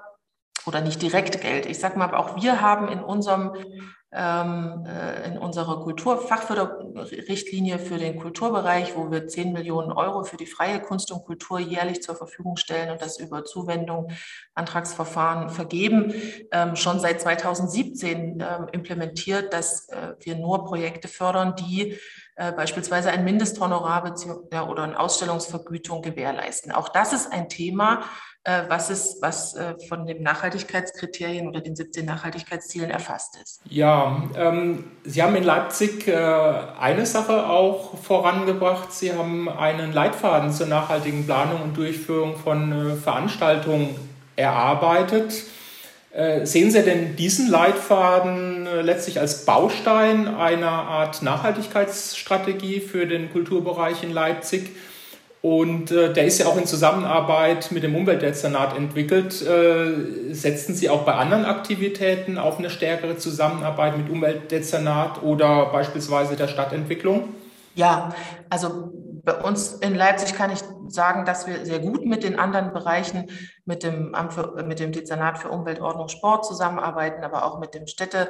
oder 0.67 0.81
nicht 0.81 1.01
direkt 1.03 1.41
Geld. 1.41 1.67
Ich 1.67 1.79
sage 1.79 1.99
mal, 1.99 2.07
aber 2.07 2.19
auch 2.19 2.43
wir 2.43 2.61
haben 2.61 2.89
in 2.89 3.01
unserem 3.01 3.53
in 4.17 5.39
unserer 5.39 5.83
Kulturfachförderrichtlinie 5.83 7.79
für 7.79 7.99
den 7.99 8.19
Kulturbereich, 8.19 8.97
wo 8.97 9.11
wir 9.11 9.29
10 9.29 9.53
Millionen 9.53 9.93
Euro 9.93 10.25
für 10.25 10.39
die 10.39 10.47
freie 10.47 10.81
Kunst 10.81 11.13
und 11.13 11.25
Kultur 11.25 11.59
jährlich 11.59 12.03
zur 12.03 12.17
Verfügung 12.17 12.57
stellen 12.57 12.91
und 12.91 13.03
das 13.03 13.19
über 13.19 13.45
Zuwendung, 13.45 14.11
Antragsverfahren 14.55 15.51
vergeben, 15.51 16.15
ähm, 16.51 16.77
schon 16.77 16.99
seit 16.99 17.21
2017 17.21 18.41
ähm, 18.41 18.69
implementiert, 18.73 19.53
dass 19.53 19.89
äh, 19.91 20.15
wir 20.21 20.37
nur 20.37 20.65
Projekte 20.65 21.09
fördern, 21.09 21.55
die 21.57 21.99
äh, 22.37 22.53
beispielsweise 22.53 23.11
ein 23.11 23.25
Mindesthonorar 23.25 24.15
oder 24.69 24.83
eine 24.83 24.99
Ausstellungsvergütung 24.99 26.03
gewährleisten. 26.03 26.73
Auch 26.73 26.89
das 26.89 27.13
ist 27.13 27.33
ein 27.33 27.49
Thema, 27.49 28.01
äh, 28.01 28.36
was 28.69 28.91
ist, 28.91 29.21
was 29.21 29.55
äh, 29.57 29.75
von 29.89 30.07
den 30.07 30.23
Nachhaltigkeitskriterien 30.23 31.49
oder 31.49 31.61
den 31.61 31.75
17 31.75 32.07
Nachhaltigkeitszielen 32.07 32.91
erfasst 32.91 33.37
ist. 33.43 33.61
Ja, 33.69 34.23
ähm, 34.37 34.85
Sie 35.05 35.23
haben 35.23 35.35
in 35.35 35.43
Leipzig 35.43 36.07
äh, 36.07 36.15
eine 36.15 37.07
Sache 37.07 37.47
auch 37.49 37.99
vorangebracht. 37.99 38.93
Sie 38.93 39.13
haben 39.13 39.49
einen 39.49 39.93
Leitfaden 39.93 40.53
zur 40.53 40.67
nachhaltigen 40.69 41.27
Planung 41.27 41.63
und 41.63 41.77
Durchführung 41.77 42.37
von 42.37 42.73
äh, 42.73 42.95
Veranstaltungen 42.95 43.97
erarbeitet. 44.37 45.35
Äh, 46.13 46.47
sehen 46.47 46.71
Sie 46.71 46.83
denn 46.83 47.17
diesen 47.17 47.51
Leitfaden 47.51 48.67
äh, 48.67 48.81
letztlich 48.81 49.19
als 49.19 49.45
Baustein 49.45 50.29
einer 50.29 50.71
Art 50.71 51.21
Nachhaltigkeitsstrategie 51.21 52.81
für 52.81 53.07
den 53.07 53.33
Kulturbereich 53.33 54.03
in 54.03 54.13
Leipzig? 54.13 54.71
Und 55.47 55.93
äh, 55.93 56.13
der 56.13 56.25
ist 56.25 56.39
ja 56.39 56.47
auch 56.47 56.57
in 56.57 56.67
Zusammenarbeit 56.67 57.71
mit 57.71 57.85
dem 57.85 57.95
Umweltdezernat 57.95 58.77
entwickelt. 58.77 59.41
Äh, 59.43 60.35
setzen 60.35 60.75
Sie 60.75 60.91
auch 60.91 61.05
bei 61.05 61.15
anderen 61.15 61.45
Aktivitäten 61.45 62.37
auf 62.37 62.59
eine 62.59 62.69
stärkere 62.69 63.17
Zusammenarbeit 63.17 63.97
mit 63.97 64.11
Umweltdezernat 64.11 65.23
oder 65.23 65.67
beispielsweise 65.67 66.35
der 66.35 66.49
Stadtentwicklung? 66.49 67.29
Ja, 67.77 68.13
also 68.51 68.93
bei 69.23 69.35
uns 69.35 69.75
in 69.75 69.95
Leipzig 69.95 70.35
kann 70.35 70.51
ich 70.51 70.59
sagen, 70.89 71.25
dass 71.25 71.47
wir 71.47 71.65
sehr 71.65 71.79
gut 71.79 72.05
mit 72.05 72.25
den 72.25 72.41
anderen 72.41 72.73
Bereichen, 72.73 73.31
mit 73.65 73.85
dem, 73.85 74.17
Amt 74.17 74.33
für, 74.33 74.65
mit 74.67 74.81
dem 74.81 74.91
Dezernat 74.91 75.39
für 75.39 75.51
Umwelt, 75.51 75.81
Ordnung, 75.81 76.09
Sport 76.09 76.45
zusammenarbeiten, 76.45 77.23
aber 77.23 77.45
auch 77.45 77.61
mit 77.61 77.73
dem 77.73 77.87
Städte 77.87 78.29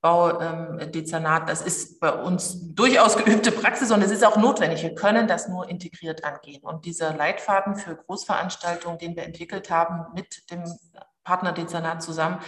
Baudezernat. 0.00 1.48
Das 1.48 1.62
ist 1.62 2.00
bei 2.00 2.12
uns 2.12 2.74
durchaus 2.74 3.16
geübte 3.16 3.50
Praxis 3.50 3.90
und 3.90 4.02
es 4.02 4.10
ist 4.10 4.24
auch 4.24 4.36
notwendig. 4.36 4.82
Wir 4.82 4.94
können 4.94 5.26
das 5.26 5.48
nur 5.48 5.68
integriert 5.68 6.24
angehen. 6.24 6.62
Und 6.62 6.84
dieser 6.84 7.14
Leitfaden 7.14 7.76
für 7.76 7.96
Großveranstaltungen, 7.96 8.98
den 8.98 9.16
wir 9.16 9.24
entwickelt 9.24 9.70
haben 9.70 10.06
mit 10.14 10.50
dem 10.50 10.64
Partnerdezernat 11.24 12.02
zusammen, 12.02 12.38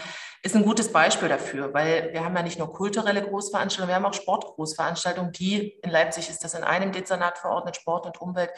ist 0.43 0.55
ein 0.55 0.65
gutes 0.65 0.93
Beispiel 0.93 1.29
dafür, 1.29 1.75
weil 1.75 2.13
wir 2.13 2.25
haben 2.25 2.37
ja 2.37 2.43
nicht 2.43 2.59
nur 2.59 2.73
kulturelle 2.73 3.23
Großveranstaltungen, 3.23 3.89
wir 3.89 3.97
haben 3.97 4.07
auch 4.07 4.15
Sportgroßveranstaltungen, 4.15 5.33
die 5.33 5.79
in 5.83 5.91
Leipzig 5.91 6.31
ist 6.31 6.45
das 6.45 6.55
in 6.55 6.63
einem 6.63 6.93
Dezernat 6.93 7.39
verordnet, 7.39 7.77
Sport 7.77 8.07
und 8.07 8.21
Umwelt, 8.21 8.51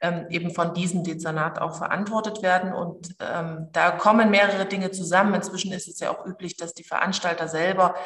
ähm, 0.00 0.26
eben 0.30 0.52
von 0.52 0.74
diesem 0.74 1.04
Dezernat 1.04 1.60
auch 1.60 1.76
verantwortet 1.76 2.42
werden. 2.42 2.72
Und 2.72 3.14
ähm, 3.20 3.68
da 3.72 3.90
kommen 3.90 4.30
mehrere 4.30 4.64
Dinge 4.64 4.90
zusammen. 4.90 5.34
Inzwischen 5.34 5.72
ist 5.72 5.88
es 5.88 6.00
ja 6.00 6.10
auch 6.10 6.24
üblich, 6.24 6.56
dass 6.56 6.72
die 6.72 6.84
Veranstalter 6.84 7.48
selber 7.48 7.94
ähm, 7.94 7.96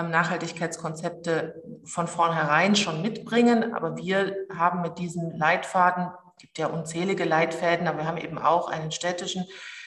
Nachhaltigkeitskonzepte 0.00 1.62
von 1.84 2.06
vornherein 2.06 2.76
schon 2.76 3.02
mitbringen. 3.02 3.74
Aber 3.74 3.96
wir 3.96 4.34
haben 4.56 4.80
mit 4.80 4.98
diesem 4.98 5.32
Leitfaden, 5.32 6.06
gibt 6.38 6.56
ja 6.58 6.68
unzählige 6.68 7.24
Leitfäden, 7.24 7.86
aber 7.86 7.98
wir 7.98 8.06
haben 8.06 8.16
eben 8.16 8.38
auch 8.38 8.68
einen 8.68 8.90
städtischen, 8.90 9.44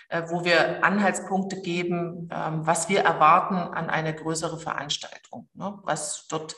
äh, 0.09 0.21
wo 0.27 0.45
wir 0.45 0.83
Anhaltspunkte 0.83 1.59
geben, 1.61 2.29
ähm, 2.31 2.67
was 2.67 2.87
wir 2.89 2.99
erwarten 3.01 3.55
an 3.55 3.89
eine 3.89 4.13
größere 4.13 4.59
Veranstaltung, 4.59 5.49
ne? 5.53 5.79
was 5.83 6.27
dort 6.29 6.55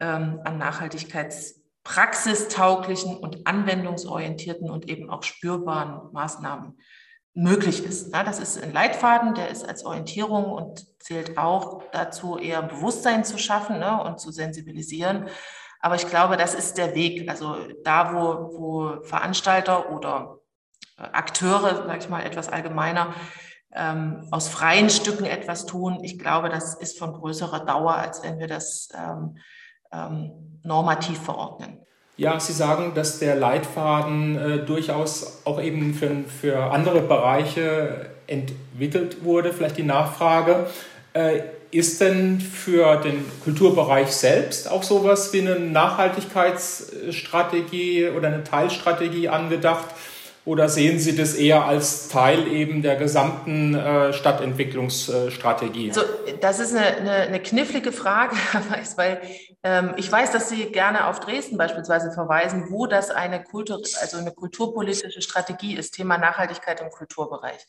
ähm, 0.00 0.40
an 0.44 0.58
Nachhaltigkeitspraxistauglichen 0.58 3.16
und 3.16 3.46
anwendungsorientierten 3.46 4.68
und 4.70 4.88
eben 4.88 5.08
auch 5.10 5.22
spürbaren 5.22 6.12
Maßnahmen 6.12 6.76
möglich 7.34 7.84
ist. 7.84 8.12
Das 8.12 8.38
ist 8.38 8.62
ein 8.62 8.72
Leitfaden, 8.72 9.34
der 9.34 9.48
ist 9.48 9.68
als 9.68 9.84
Orientierung 9.84 10.44
und 10.44 10.86
zählt 11.00 11.38
auch 11.38 11.82
dazu, 11.92 12.38
eher 12.38 12.62
Bewusstsein 12.62 13.24
zu 13.24 13.38
schaffen 13.38 13.78
ne, 13.78 14.02
und 14.02 14.20
zu 14.20 14.32
sensibilisieren. 14.32 15.28
Aber 15.80 15.94
ich 15.94 16.06
glaube, 16.06 16.36
das 16.36 16.54
ist 16.54 16.76
der 16.76 16.94
Weg. 16.94 17.28
Also 17.30 17.56
da, 17.84 18.14
wo, 18.14 18.58
wo 18.58 19.02
Veranstalter 19.04 19.90
oder 19.90 20.38
äh, 20.98 21.02
Akteure, 21.02 21.76
sage 21.86 21.98
ich 21.98 22.08
mal 22.08 22.22
etwas 22.22 22.48
allgemeiner, 22.48 23.14
ähm, 23.72 24.26
aus 24.30 24.48
freien 24.48 24.90
Stücken 24.90 25.24
etwas 25.24 25.64
tun, 25.64 26.00
ich 26.02 26.18
glaube, 26.18 26.48
das 26.48 26.74
ist 26.74 26.98
von 26.98 27.12
größerer 27.12 27.64
Dauer, 27.64 27.94
als 27.94 28.22
wenn 28.22 28.38
wir 28.38 28.48
das 28.48 28.88
ähm, 28.94 29.38
ähm, 29.92 30.60
normativ 30.64 31.20
verordnen. 31.22 31.80
Ja, 32.20 32.38
Sie 32.38 32.52
sagen, 32.52 32.92
dass 32.94 33.18
der 33.18 33.34
Leitfaden 33.34 34.36
äh, 34.36 34.58
durchaus 34.58 35.40
auch 35.46 35.58
eben 35.58 35.94
für, 35.94 36.10
für 36.28 36.70
andere 36.70 37.00
Bereiche 37.00 38.10
entwickelt 38.26 39.24
wurde. 39.24 39.54
Vielleicht 39.54 39.78
die 39.78 39.84
Nachfrage, 39.84 40.66
äh, 41.14 41.40
ist 41.70 42.02
denn 42.02 42.38
für 42.38 42.96
den 42.96 43.24
Kulturbereich 43.42 44.08
selbst 44.08 44.70
auch 44.70 44.82
sowas 44.82 45.32
wie 45.32 45.40
eine 45.40 45.58
Nachhaltigkeitsstrategie 45.58 48.10
oder 48.10 48.28
eine 48.28 48.44
Teilstrategie 48.44 49.30
angedacht? 49.30 49.86
Oder 50.44 50.68
sehen 50.68 50.98
Sie 50.98 51.16
das 51.16 51.32
eher 51.32 51.64
als 51.64 52.08
Teil 52.08 52.46
eben 52.48 52.82
der 52.82 52.96
gesamten 52.96 53.74
äh, 53.74 54.12
Stadtentwicklungsstrategie? 54.12 55.88
Also, 55.88 56.02
das 56.42 56.60
ist 56.60 56.76
eine, 56.76 56.84
eine, 56.84 57.12
eine 57.12 57.40
knifflige 57.40 57.92
Frage, 57.92 58.36
weil 58.96 59.22
ich 59.96 60.10
weiß, 60.10 60.32
dass 60.32 60.48
Sie 60.48 60.72
gerne 60.72 61.06
auf 61.06 61.20
Dresden 61.20 61.58
beispielsweise 61.58 62.12
verweisen, 62.12 62.70
wo 62.70 62.86
das 62.86 63.10
eine, 63.10 63.44
Kultur, 63.44 63.82
also 64.00 64.16
eine 64.16 64.32
kulturpolitische 64.32 65.20
Strategie 65.20 65.76
ist, 65.76 65.90
Thema 65.92 66.16
Nachhaltigkeit 66.16 66.80
im 66.80 66.88
Kulturbereich. 66.88 67.66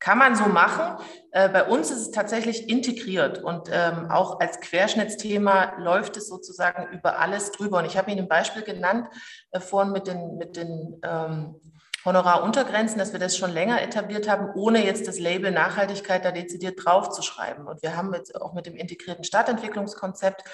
Kann 0.00 0.18
man 0.18 0.36
so 0.36 0.44
machen. 0.44 1.04
Äh, 1.32 1.48
bei 1.48 1.64
uns 1.64 1.90
ist 1.90 1.98
es 1.98 2.10
tatsächlich 2.12 2.68
integriert 2.68 3.42
und 3.42 3.68
ähm, 3.72 4.10
auch 4.10 4.38
als 4.38 4.60
Querschnittsthema 4.60 5.76
läuft 5.78 6.16
es 6.16 6.28
sozusagen 6.28 6.92
über 6.92 7.18
alles 7.18 7.50
drüber. 7.50 7.78
Und 7.78 7.84
ich 7.84 7.96
habe 7.96 8.10
Ihnen 8.10 8.20
ein 8.20 8.28
Beispiel 8.28 8.62
genannt 8.62 9.08
äh, 9.50 9.58
vorhin 9.58 9.92
mit 9.92 10.06
den, 10.06 10.36
mit 10.36 10.56
den 10.56 11.00
ähm, 11.02 11.56
Honoraruntergrenzen, 12.04 12.96
dass 12.98 13.12
wir 13.12 13.18
das 13.18 13.36
schon 13.36 13.50
länger 13.50 13.82
etabliert 13.82 14.28
haben, 14.28 14.50
ohne 14.54 14.84
jetzt 14.84 15.08
das 15.08 15.18
Label 15.18 15.50
Nachhaltigkeit 15.50 16.24
da 16.24 16.30
dezidiert 16.30 16.78
draufzuschreiben. 16.84 17.66
Und 17.66 17.82
wir 17.82 17.96
haben 17.96 18.14
jetzt 18.14 18.40
auch 18.40 18.54
mit 18.54 18.66
dem 18.66 18.76
integrierten 18.76 19.24
Stadtentwicklungskonzept 19.24 20.44
ähm, 20.44 20.52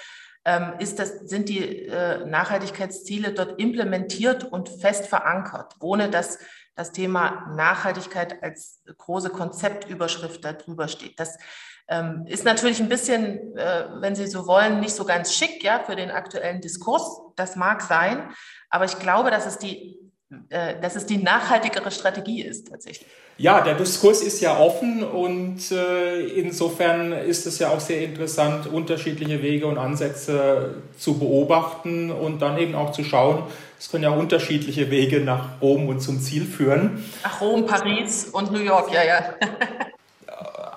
ist 0.79 0.99
das, 0.99 1.09
sind 1.21 1.49
die 1.49 1.87
äh, 1.87 2.25
Nachhaltigkeitsziele 2.25 3.33
dort 3.33 3.59
implementiert 3.59 4.43
und 4.43 4.69
fest 4.69 5.07
verankert, 5.07 5.75
ohne 5.79 6.09
dass 6.09 6.37
das 6.75 6.91
Thema 6.91 7.51
Nachhaltigkeit 7.55 8.43
als 8.43 8.81
große 8.97 9.29
Konzeptüberschrift 9.29 10.43
darüber 10.43 10.87
steht. 10.87 11.19
Das 11.19 11.37
ähm, 11.87 12.25
ist 12.27 12.45
natürlich 12.45 12.79
ein 12.79 12.89
bisschen, 12.89 13.55
äh, 13.57 13.87
wenn 13.99 14.15
Sie 14.15 14.27
so 14.27 14.47
wollen, 14.47 14.79
nicht 14.79 14.95
so 14.95 15.05
ganz 15.05 15.33
schick 15.33 15.63
ja, 15.63 15.79
für 15.79 15.95
den 15.95 16.11
aktuellen 16.11 16.61
Diskurs. 16.61 17.21
Das 17.35 17.55
mag 17.55 17.81
sein, 17.81 18.31
aber 18.69 18.85
ich 18.85 18.99
glaube, 18.99 19.31
dass 19.31 19.45
es 19.45 19.57
die 19.57 20.04
äh, 20.49 20.79
dass 20.81 20.95
es 20.95 21.05
die 21.05 21.17
nachhaltigere 21.17 21.91
Strategie 21.91 22.41
ist 22.41 22.69
tatsächlich. 22.69 23.07
Ja, 23.37 23.61
der 23.61 23.75
Diskurs 23.75 24.21
ist 24.21 24.41
ja 24.41 24.57
offen 24.57 25.03
und 25.03 25.71
äh, 25.71 26.21
insofern 26.21 27.11
ist 27.11 27.45
es 27.45 27.59
ja 27.59 27.69
auch 27.69 27.79
sehr 27.79 28.01
interessant, 28.01 28.65
unterschiedliche 28.65 29.43
Wege 29.43 29.67
und 29.67 29.77
Ansätze 29.77 30.75
zu 30.97 31.19
beobachten 31.19 32.11
und 32.11 32.41
dann 32.41 32.57
eben 32.57 32.75
auch 32.75 32.91
zu 32.91 33.03
schauen, 33.03 33.43
es 33.77 33.91
können 33.91 34.03
ja 34.03 34.11
unterschiedliche 34.11 34.89
Wege 34.89 35.19
nach 35.19 35.61
Rom 35.61 35.89
und 35.89 35.99
zum 35.99 36.19
Ziel 36.21 36.45
führen. 36.45 37.03
Nach 37.23 37.41
Rom, 37.41 37.65
Paris 37.65 38.29
und 38.31 38.51
New 38.51 38.61
York, 38.61 38.91
ja, 38.93 39.03
ja. 39.03 39.35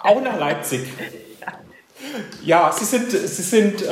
auch 0.02 0.20
nach 0.20 0.38
Leipzig. 0.38 0.82
Ja, 2.44 2.72
Sie 2.72 2.84
sind, 2.84 3.10
Sie 3.10 3.42
sind 3.42 3.82
äh, 3.82 3.86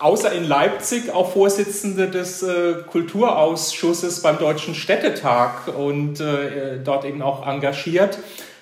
außer 0.00 0.32
in 0.32 0.44
Leipzig 0.44 1.12
auch 1.12 1.32
Vorsitzende 1.32 2.08
des 2.08 2.42
äh, 2.42 2.74
Kulturausschusses 2.90 4.22
beim 4.22 4.38
Deutschen 4.38 4.74
Städtetag 4.74 5.68
und 5.76 6.20
äh, 6.20 6.78
dort 6.82 7.04
eben 7.04 7.22
auch 7.22 7.46
engagiert. 7.46 8.18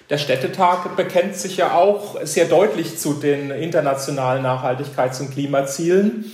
Der 0.08 0.18
Städtetag 0.18 0.96
bekennt 0.96 1.36
sich 1.36 1.56
ja 1.56 1.74
auch 1.74 2.16
sehr 2.22 2.44
deutlich 2.44 2.98
zu 2.98 3.14
den 3.14 3.50
internationalen 3.50 4.44
Nachhaltigkeits- 4.44 5.20
und 5.20 5.32
Klimazielen 5.32 6.30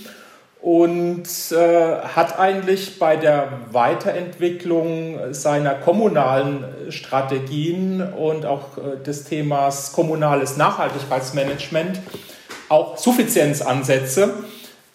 und 0.61 1.27
äh, 1.51 1.97
hat 2.15 2.39
eigentlich 2.39 2.99
bei 2.99 3.17
der 3.17 3.49
Weiterentwicklung 3.71 5.33
seiner 5.33 5.73
kommunalen 5.73 6.65
Strategien 6.89 8.01
und 8.13 8.45
auch 8.45 8.77
des 9.05 9.25
Themas 9.25 9.91
kommunales 9.91 10.55
Nachhaltigkeitsmanagement 10.55 11.99
auch 12.69 12.97
Suffizienzansätze 12.97 14.33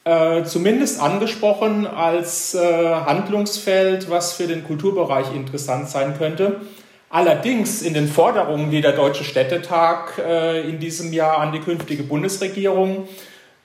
äh, 0.08 0.44
zumindest 0.44 1.02
angesprochen 1.02 1.86
als 1.86 2.54
äh, 2.54 2.60
Handlungsfeld, 2.60 4.08
was 4.08 4.32
für 4.32 4.46
den 4.46 4.64
Kulturbereich 4.64 5.34
interessant 5.34 5.90
sein 5.90 6.16
könnte. 6.16 6.62
Allerdings 7.10 7.82
in 7.82 7.92
den 7.92 8.08
Forderungen, 8.08 8.70
die 8.70 8.80
der 8.80 8.92
Deutsche 8.92 9.24
Städtetag 9.24 10.18
äh, 10.18 10.66
in 10.66 10.78
diesem 10.78 11.12
Jahr 11.12 11.38
an 11.38 11.52
die 11.52 11.58
künftige 11.58 12.04
Bundesregierung 12.04 13.06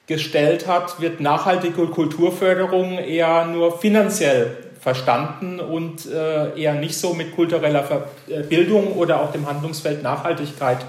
gestellt 0.07 0.67
hat, 0.67 0.99
wird 0.99 1.21
nachhaltige 1.21 1.87
Kulturförderung 1.87 2.97
eher 2.97 3.45
nur 3.45 3.79
finanziell 3.79 4.57
verstanden 4.81 5.61
und 5.61 6.05
äh, 6.05 6.59
eher 6.59 6.73
nicht 6.73 6.97
so 6.97 7.13
mit 7.13 7.33
kultureller 7.35 8.07
äh, 8.27 8.41
Bildung 8.41 8.93
oder 8.93 9.21
auch 9.21 9.31
dem 9.31 9.47
Handlungsfeld 9.47 10.03
Nachhaltigkeit 10.03 10.79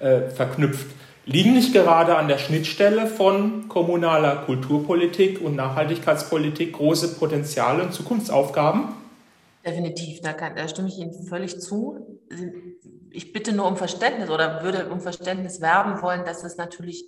äh, 0.00 0.22
verknüpft. 0.34 0.86
Liegen 1.26 1.54
nicht 1.54 1.72
gerade 1.72 2.16
an 2.16 2.28
der 2.28 2.38
Schnittstelle 2.38 3.06
von 3.06 3.68
kommunaler 3.68 4.44
Kulturpolitik 4.46 5.40
und 5.40 5.54
Nachhaltigkeitspolitik 5.54 6.72
große 6.72 7.16
Potenziale 7.16 7.82
und 7.82 7.92
Zukunftsaufgaben? 7.92 8.88
Definitiv, 9.64 10.20
da, 10.22 10.32
kann, 10.32 10.56
da 10.56 10.66
stimme 10.66 10.88
ich 10.88 10.98
Ihnen 10.98 11.12
völlig 11.12 11.60
zu. 11.60 12.20
Ich 13.10 13.32
bitte 13.32 13.52
nur 13.52 13.66
um 13.66 13.76
Verständnis 13.76 14.30
oder 14.30 14.62
würde 14.62 14.88
um 14.88 15.00
Verständnis 15.00 15.60
werben 15.60 16.00
wollen, 16.00 16.24
dass 16.24 16.42
es 16.42 16.56
natürlich 16.56 17.04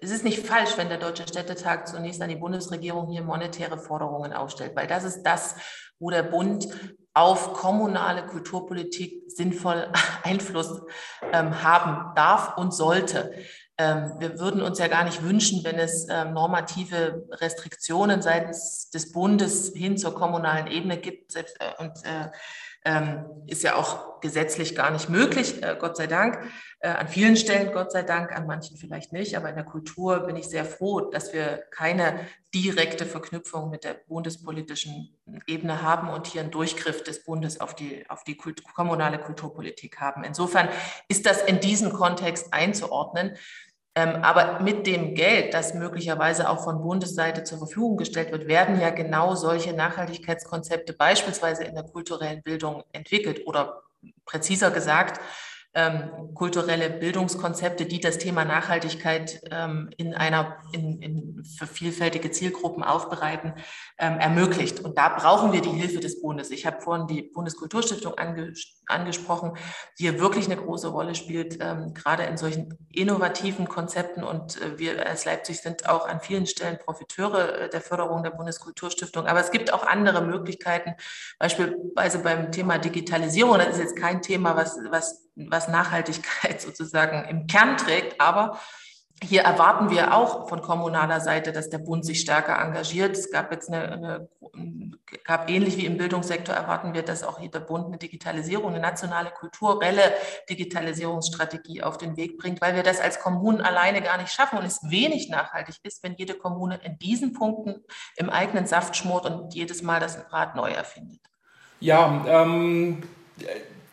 es 0.00 0.10
ist 0.10 0.24
nicht 0.24 0.46
falsch, 0.46 0.76
wenn 0.76 0.88
der 0.88 0.98
Deutsche 0.98 1.28
Städtetag 1.28 1.86
zunächst 1.86 2.22
an 2.22 2.30
die 2.30 2.36
Bundesregierung 2.36 3.08
hier 3.08 3.22
monetäre 3.22 3.78
Forderungen 3.78 4.32
aufstellt, 4.32 4.74
weil 4.74 4.86
das 4.86 5.04
ist 5.04 5.22
das, 5.22 5.56
wo 5.98 6.10
der 6.10 6.22
Bund 6.22 6.68
auf 7.16 7.54
kommunale 7.54 8.26
Kulturpolitik 8.26 9.24
sinnvoll 9.28 9.90
Einfluss 10.22 10.82
ähm, 11.32 11.62
haben 11.62 12.14
darf 12.14 12.58
und 12.58 12.74
sollte. 12.74 13.32
Ähm, 13.78 14.12
wir 14.18 14.38
würden 14.38 14.60
uns 14.60 14.78
ja 14.78 14.88
gar 14.88 15.04
nicht 15.04 15.22
wünschen, 15.22 15.64
wenn 15.64 15.78
es 15.78 16.06
ähm, 16.10 16.34
normative 16.34 17.26
Restriktionen 17.30 18.20
seitens 18.20 18.90
des 18.90 19.12
Bundes 19.12 19.72
hin 19.74 19.96
zur 19.96 20.14
kommunalen 20.14 20.66
Ebene 20.66 20.98
gibt. 20.98 21.32
Selbst, 21.32 21.56
äh, 21.58 21.82
und 21.82 21.92
äh, 22.04 22.30
ähm, 22.86 23.24
ist 23.46 23.64
ja 23.64 23.74
auch 23.74 24.20
gesetzlich 24.20 24.76
gar 24.76 24.90
nicht 24.90 25.08
möglich, 25.08 25.62
äh, 25.62 25.76
Gott 25.78 25.96
sei 25.96 26.06
Dank. 26.06 26.38
Äh, 26.78 26.90
an 26.90 27.08
vielen 27.08 27.36
Stellen, 27.36 27.72
Gott 27.72 27.90
sei 27.92 28.02
Dank, 28.02 28.30
an 28.30 28.46
manchen 28.46 28.76
vielleicht 28.76 29.12
nicht. 29.12 29.36
Aber 29.36 29.48
in 29.48 29.56
der 29.56 29.64
Kultur 29.64 30.20
bin 30.20 30.36
ich 30.36 30.46
sehr 30.46 30.64
froh, 30.64 31.00
dass 31.00 31.32
wir 31.32 31.64
keine 31.70 32.20
direkte 32.54 33.04
Verknüpfung 33.04 33.70
mit 33.70 33.84
der 33.84 33.94
bundespolitischen 34.06 35.18
Ebene 35.46 35.82
haben 35.82 36.08
und 36.08 36.26
hier 36.26 36.40
einen 36.40 36.50
Durchgriff 36.50 37.02
des 37.02 37.24
Bundes 37.24 37.60
auf 37.60 37.74
die, 37.74 38.08
auf 38.08 38.24
die 38.24 38.36
Kult 38.36 38.62
kommunale 38.74 39.18
Kulturpolitik 39.18 40.00
haben. 40.00 40.24
Insofern 40.24 40.68
ist 41.08 41.26
das 41.26 41.42
in 41.42 41.60
diesen 41.60 41.92
Kontext 41.92 42.52
einzuordnen. 42.52 43.36
Ähm, 43.94 44.22
aber 44.22 44.60
mit 44.60 44.86
dem 44.86 45.14
Geld, 45.14 45.54
das 45.54 45.72
möglicherweise 45.72 46.50
auch 46.50 46.62
von 46.62 46.82
Bundesseite 46.82 47.44
zur 47.44 47.56
Verfügung 47.56 47.96
gestellt 47.96 48.30
wird, 48.30 48.46
werden 48.46 48.78
ja 48.78 48.90
genau 48.90 49.34
solche 49.34 49.72
Nachhaltigkeitskonzepte 49.72 50.92
beispielsweise 50.92 51.64
in 51.64 51.74
der 51.74 51.84
kulturellen 51.84 52.42
Bildung 52.42 52.84
entwickelt 52.92 53.46
oder 53.46 53.82
präziser 54.26 54.70
gesagt, 54.70 55.18
ähm, 55.76 56.32
kulturelle 56.34 56.88
Bildungskonzepte, 56.88 57.84
die 57.84 58.00
das 58.00 58.16
Thema 58.16 58.46
Nachhaltigkeit 58.46 59.40
ähm, 59.50 59.90
in 59.98 60.14
einer 60.14 60.56
in, 60.72 61.02
in 61.02 61.44
für 61.44 61.66
vielfältige 61.66 62.30
Zielgruppen 62.30 62.82
aufbereiten, 62.82 63.52
ähm, 63.98 64.18
ermöglicht. 64.18 64.80
Und 64.80 64.96
da 64.96 65.10
brauchen 65.10 65.52
wir 65.52 65.60
die 65.60 65.68
Hilfe 65.68 66.00
des 66.00 66.22
Bundes. 66.22 66.50
Ich 66.50 66.64
habe 66.64 66.80
vorhin 66.80 67.06
die 67.06 67.22
Bundeskulturstiftung 67.22 68.14
ange, 68.14 68.54
angesprochen, 68.86 69.56
die 69.98 70.04
hier 70.04 70.20
wirklich 70.20 70.46
eine 70.46 70.56
große 70.56 70.88
Rolle 70.88 71.14
spielt, 71.14 71.58
ähm, 71.60 71.94
gerade 71.94 72.24
in 72.24 72.36
solchen 72.36 72.78
innovativen 72.90 73.68
Konzepten. 73.68 74.22
Und 74.22 74.60
äh, 74.60 74.78
wir 74.78 75.06
als 75.06 75.24
Leipzig 75.24 75.60
sind 75.60 75.88
auch 75.88 76.08
an 76.08 76.20
vielen 76.20 76.46
Stellen 76.46 76.78
Profiteure 76.78 77.60
äh, 77.60 77.68
der 77.68 77.80
Förderung 77.80 78.22
der 78.22 78.30
Bundeskulturstiftung. 78.30 79.26
Aber 79.26 79.40
es 79.40 79.50
gibt 79.50 79.72
auch 79.72 79.86
andere 79.86 80.22
Möglichkeiten, 80.22 80.94
beispielsweise 81.38 82.18
beim 82.18 82.52
Thema 82.52 82.78
Digitalisierung. 82.78 83.58
Das 83.58 83.76
ist 83.76 83.80
jetzt 83.80 83.96
kein 83.96 84.22
Thema, 84.22 84.56
was, 84.56 84.78
was 84.90 85.26
was 85.36 85.68
Nachhaltigkeit 85.68 86.60
sozusagen 86.60 87.28
im 87.28 87.46
Kern 87.46 87.76
trägt. 87.76 88.20
Aber 88.20 88.58
hier 89.22 89.42
erwarten 89.42 89.90
wir 89.90 90.14
auch 90.14 90.48
von 90.48 90.60
kommunaler 90.60 91.20
Seite, 91.20 91.52
dass 91.52 91.70
der 91.70 91.78
Bund 91.78 92.04
sich 92.04 92.20
stärker 92.20 92.60
engagiert. 92.60 93.16
Es 93.16 93.30
gab 93.30 93.50
jetzt 93.50 93.72
eine, 93.72 93.92
eine 93.92 94.28
gab 95.24 95.48
ähnlich 95.48 95.78
wie 95.78 95.86
im 95.86 95.96
Bildungssektor 95.96 96.54
erwarten 96.54 96.92
wir, 96.92 97.02
dass 97.02 97.22
auch 97.22 97.40
der 97.40 97.60
Bund 97.60 97.86
eine 97.86 97.96
Digitalisierung, 97.96 98.72
eine 98.72 98.80
nationale 98.80 99.30
kulturelle 99.30 100.12
Digitalisierungsstrategie 100.50 101.82
auf 101.82 101.96
den 101.96 102.16
Weg 102.16 102.38
bringt, 102.38 102.60
weil 102.60 102.74
wir 102.74 102.82
das 102.82 103.00
als 103.00 103.18
Kommunen 103.20 103.62
alleine 103.62 104.02
gar 104.02 104.18
nicht 104.18 104.32
schaffen 104.32 104.58
und 104.58 104.66
es 104.66 104.80
wenig 104.90 105.30
nachhaltig 105.30 105.76
ist, 105.82 106.02
wenn 106.02 106.14
jede 106.16 106.34
Kommune 106.34 106.78
in 106.82 106.98
diesen 106.98 107.32
Punkten 107.32 107.84
im 108.16 108.28
eigenen 108.28 108.66
Saft 108.66 108.96
schmort 108.96 109.24
und 109.24 109.54
jedes 109.54 109.82
Mal 109.82 109.98
das 109.98 110.18
Rad 110.30 110.56
neu 110.56 110.70
erfindet. 110.70 111.20
Ja, 111.80 112.24
ähm, 112.26 113.02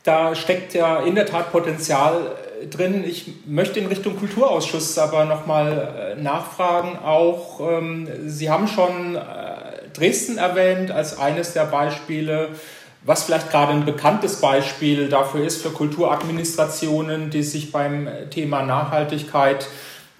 da 0.03 0.35
steckt 0.35 0.73
ja 0.73 0.99
in 0.99 1.15
der 1.15 1.25
Tat 1.25 1.51
Potenzial 1.51 2.35
äh, 2.61 2.67
drin. 2.67 3.03
Ich 3.07 3.31
möchte 3.45 3.79
in 3.79 3.87
Richtung 3.87 4.17
Kulturausschuss 4.17 4.97
aber 4.97 5.25
nochmal 5.25 6.15
äh, 6.17 6.21
nachfragen. 6.21 6.99
Auch 6.99 7.61
ähm, 7.61 8.07
Sie 8.27 8.49
haben 8.49 8.67
schon 8.67 9.15
äh, 9.15 9.19
Dresden 9.93 10.37
erwähnt 10.37 10.91
als 10.91 11.17
eines 11.17 11.53
der 11.53 11.65
Beispiele, 11.65 12.49
was 13.03 13.23
vielleicht 13.23 13.49
gerade 13.51 13.71
ein 13.71 13.85
bekanntes 13.85 14.41
Beispiel 14.41 15.07
dafür 15.07 15.45
ist 15.45 15.61
für 15.61 15.69
Kulturadministrationen, 15.69 17.29
die 17.29 17.43
sich 17.43 17.71
beim 17.71 18.07
Thema 18.29 18.63
Nachhaltigkeit 18.63 19.67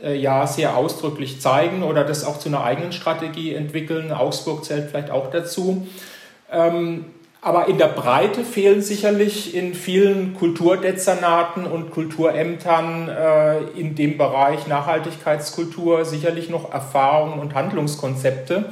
ja 0.05 0.45
sehr 0.47 0.75
ausdrücklich 0.75 1.39
zeigen 1.39 1.81
oder 1.81 2.03
das 2.03 2.25
auch 2.25 2.39
zu 2.39 2.49
einer 2.49 2.61
eigenen 2.61 2.91
Strategie 2.91 3.53
entwickeln. 3.53 4.11
Augsburg 4.11 4.65
zählt 4.65 4.89
vielleicht 4.89 5.11
auch 5.11 5.31
dazu. 5.31 5.87
Ähm, 6.51 7.05
aber 7.43 7.67
in 7.67 7.77
der 7.77 7.87
Breite 7.87 8.45
fehlen 8.45 8.81
sicherlich 8.81 9.53
in 9.53 9.73
vielen 9.73 10.33
Kulturdezernaten 10.33 11.65
und 11.65 11.91
Kulturämtern 11.91 13.09
äh, 13.09 13.63
in 13.77 13.95
dem 13.95 14.17
Bereich 14.17 14.67
Nachhaltigkeitskultur 14.67 16.05
sicherlich 16.05 16.49
noch 16.49 16.71
Erfahrungen 16.71 17.39
und 17.39 17.53
Handlungskonzepte. 17.53 18.71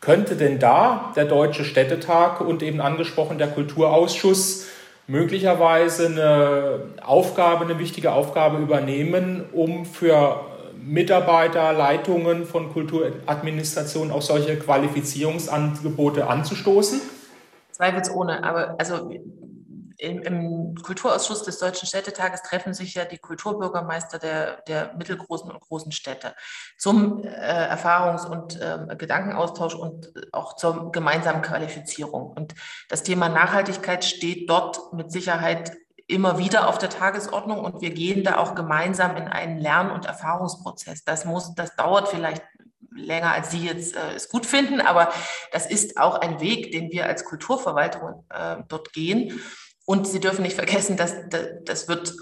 Könnte 0.00 0.36
denn 0.36 0.58
da 0.58 1.12
der 1.16 1.26
Deutsche 1.26 1.64
Städtetag 1.64 2.40
und 2.40 2.62
eben 2.62 2.80
angesprochen 2.80 3.36
der 3.36 3.48
Kulturausschuss 3.48 4.68
möglicherweise 5.06 6.06
eine 6.06 7.04
Aufgabe, 7.04 7.66
eine 7.66 7.78
wichtige 7.78 8.12
Aufgabe 8.12 8.56
übernehmen, 8.56 9.44
um 9.52 9.84
für 9.84 10.40
Mitarbeiter, 10.82 11.74
Leitungen 11.74 12.46
von 12.46 12.72
Kulturadministrationen 12.72 14.12
auch 14.12 14.22
solche 14.22 14.56
Qualifizierungsangebote 14.56 16.26
anzustoßen? 16.26 17.17
Zweifelsohne. 17.78 18.44
Aber 18.44 18.74
also 18.78 19.10
im, 19.98 20.22
im, 20.22 20.74
Kulturausschuss 20.76 21.42
des 21.42 21.58
Deutschen 21.58 21.86
Städtetages 21.86 22.42
treffen 22.42 22.72
sich 22.72 22.94
ja 22.94 23.04
die 23.04 23.18
Kulturbürgermeister 23.18 24.18
der, 24.18 24.62
der 24.68 24.94
mittelgroßen 24.96 25.50
und 25.50 25.60
großen 25.60 25.90
Städte 25.90 26.34
zum 26.76 27.24
äh, 27.24 27.28
Erfahrungs- 27.28 28.26
und 28.26 28.60
äh, 28.60 28.94
Gedankenaustausch 28.96 29.74
und 29.74 30.12
auch 30.32 30.54
zur 30.54 30.92
gemeinsamen 30.92 31.42
Qualifizierung. 31.42 32.30
Und 32.30 32.54
das 32.88 33.02
Thema 33.02 33.28
Nachhaltigkeit 33.28 34.04
steht 34.04 34.48
dort 34.48 34.92
mit 34.92 35.10
Sicherheit 35.10 35.72
immer 36.06 36.38
wieder 36.38 36.68
auf 36.68 36.78
der 36.78 36.88
Tagesordnung 36.88 37.58
und 37.64 37.82
wir 37.82 37.90
gehen 37.90 38.24
da 38.24 38.38
auch 38.38 38.54
gemeinsam 38.54 39.16
in 39.16 39.28
einen 39.28 39.58
Lern- 39.58 39.90
und 39.90 40.06
Erfahrungsprozess. 40.06 41.04
Das 41.04 41.24
muss, 41.24 41.54
das 41.54 41.76
dauert 41.76 42.08
vielleicht 42.08 42.42
länger 42.98 43.32
als 43.32 43.50
Sie 43.50 43.64
jetzt 43.64 43.96
äh, 43.96 44.14
es 44.14 44.28
gut 44.28 44.46
finden, 44.46 44.80
aber 44.80 45.12
das 45.52 45.68
ist 45.70 45.96
auch 45.96 46.16
ein 46.16 46.40
Weg, 46.40 46.72
den 46.72 46.90
wir 46.90 47.06
als 47.06 47.24
Kulturverwaltung 47.24 48.24
äh, 48.30 48.56
dort 48.68 48.92
gehen. 48.92 49.40
Und 49.86 50.06
Sie 50.06 50.20
dürfen 50.20 50.42
nicht 50.42 50.56
vergessen, 50.56 50.96
dass 50.96 51.14
das 51.64 51.88
wird 51.88 52.14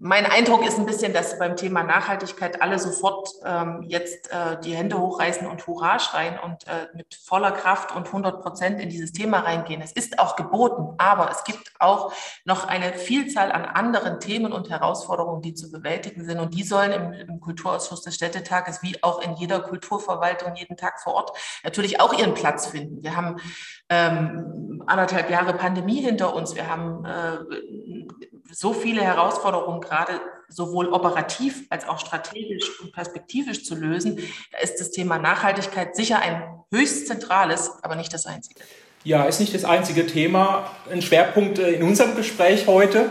mein 0.00 0.26
Eindruck 0.26 0.66
ist 0.66 0.78
ein 0.78 0.86
bisschen, 0.86 1.12
dass 1.12 1.38
beim 1.38 1.56
Thema 1.56 1.82
Nachhaltigkeit 1.82 2.62
alle 2.62 2.78
sofort 2.78 3.30
ähm, 3.44 3.84
jetzt 3.86 4.30
äh, 4.30 4.60
die 4.60 4.74
Hände 4.74 4.98
hochreißen 4.98 5.46
und 5.46 5.66
Hurra 5.66 5.98
schreien 5.98 6.38
und 6.38 6.66
äh, 6.66 6.88
mit 6.94 7.14
voller 7.14 7.52
Kraft 7.52 7.94
und 7.94 8.06
100 8.06 8.42
Prozent 8.42 8.80
in 8.80 8.90
dieses 8.90 9.12
Thema 9.12 9.40
reingehen. 9.40 9.80
Es 9.80 9.92
ist 9.92 10.18
auch 10.18 10.36
geboten, 10.36 10.94
aber 10.98 11.30
es 11.30 11.44
gibt 11.44 11.72
auch 11.78 12.12
noch 12.44 12.66
eine 12.68 12.92
Vielzahl 12.92 13.50
an 13.50 13.64
anderen 13.64 14.20
Themen 14.20 14.52
und 14.52 14.70
Herausforderungen, 14.70 15.42
die 15.42 15.54
zu 15.54 15.70
bewältigen 15.70 16.24
sind. 16.24 16.38
Und 16.38 16.54
die 16.54 16.62
sollen 16.62 16.92
im, 16.92 17.12
im 17.12 17.40
Kulturausschuss 17.40 18.02
des 18.02 18.14
Städtetages 18.14 18.82
wie 18.82 19.02
auch 19.02 19.20
in 19.20 19.34
jeder 19.36 19.60
Kulturverwaltung 19.60 20.54
jeden 20.54 20.76
Tag 20.76 21.00
vor 21.00 21.14
Ort 21.14 21.32
natürlich 21.64 22.00
auch 22.00 22.12
ihren 22.12 22.34
Platz 22.34 22.66
finden. 22.66 23.02
Wir 23.02 23.16
haben 23.16 23.36
ähm, 23.88 24.82
anderthalb 24.86 25.30
Jahre 25.30 25.54
Pandemie 25.54 26.00
hinter 26.00 26.34
uns. 26.34 26.54
Wir 26.54 26.68
haben 26.68 27.04
äh, 27.04 27.38
so 28.50 28.72
viele 28.72 29.02
Herausforderungen 29.02 29.80
gerade 29.80 30.20
sowohl 30.48 30.88
operativ 30.88 31.66
als 31.70 31.86
auch 31.86 31.98
strategisch 31.98 32.80
und 32.80 32.92
perspektivisch 32.92 33.64
zu 33.64 33.74
lösen, 33.74 34.18
da 34.50 34.58
ist 34.58 34.76
das 34.80 34.90
Thema 34.90 35.18
Nachhaltigkeit 35.18 35.94
sicher 35.94 36.20
ein 36.20 36.42
höchst 36.72 37.06
zentrales, 37.06 37.72
aber 37.82 37.96
nicht 37.96 38.12
das 38.12 38.26
einzige. 38.26 38.60
Ja, 39.04 39.24
ist 39.24 39.40
nicht 39.40 39.54
das 39.54 39.64
einzige 39.64 40.06
Thema. 40.06 40.70
Ein 40.90 41.02
Schwerpunkt 41.02 41.58
äh, 41.58 41.72
in 41.72 41.82
unserem 41.82 42.16
Gespräch 42.16 42.66
heute. 42.66 43.10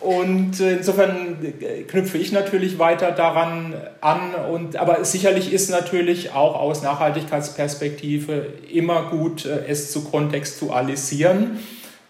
Und 0.00 0.60
äh, 0.60 0.76
insofern 0.76 1.38
äh, 1.42 1.82
knüpfe 1.82 2.18
ich 2.18 2.30
natürlich 2.30 2.78
weiter 2.78 3.10
daran 3.10 3.74
an. 4.00 4.34
Und, 4.34 4.76
aber 4.76 5.04
sicherlich 5.04 5.52
ist 5.52 5.68
natürlich 5.70 6.32
auch 6.32 6.54
aus 6.54 6.82
Nachhaltigkeitsperspektive 6.82 8.46
immer 8.72 9.10
gut, 9.10 9.46
es 9.46 9.90
zu 9.90 10.04
kontextualisieren 10.04 11.58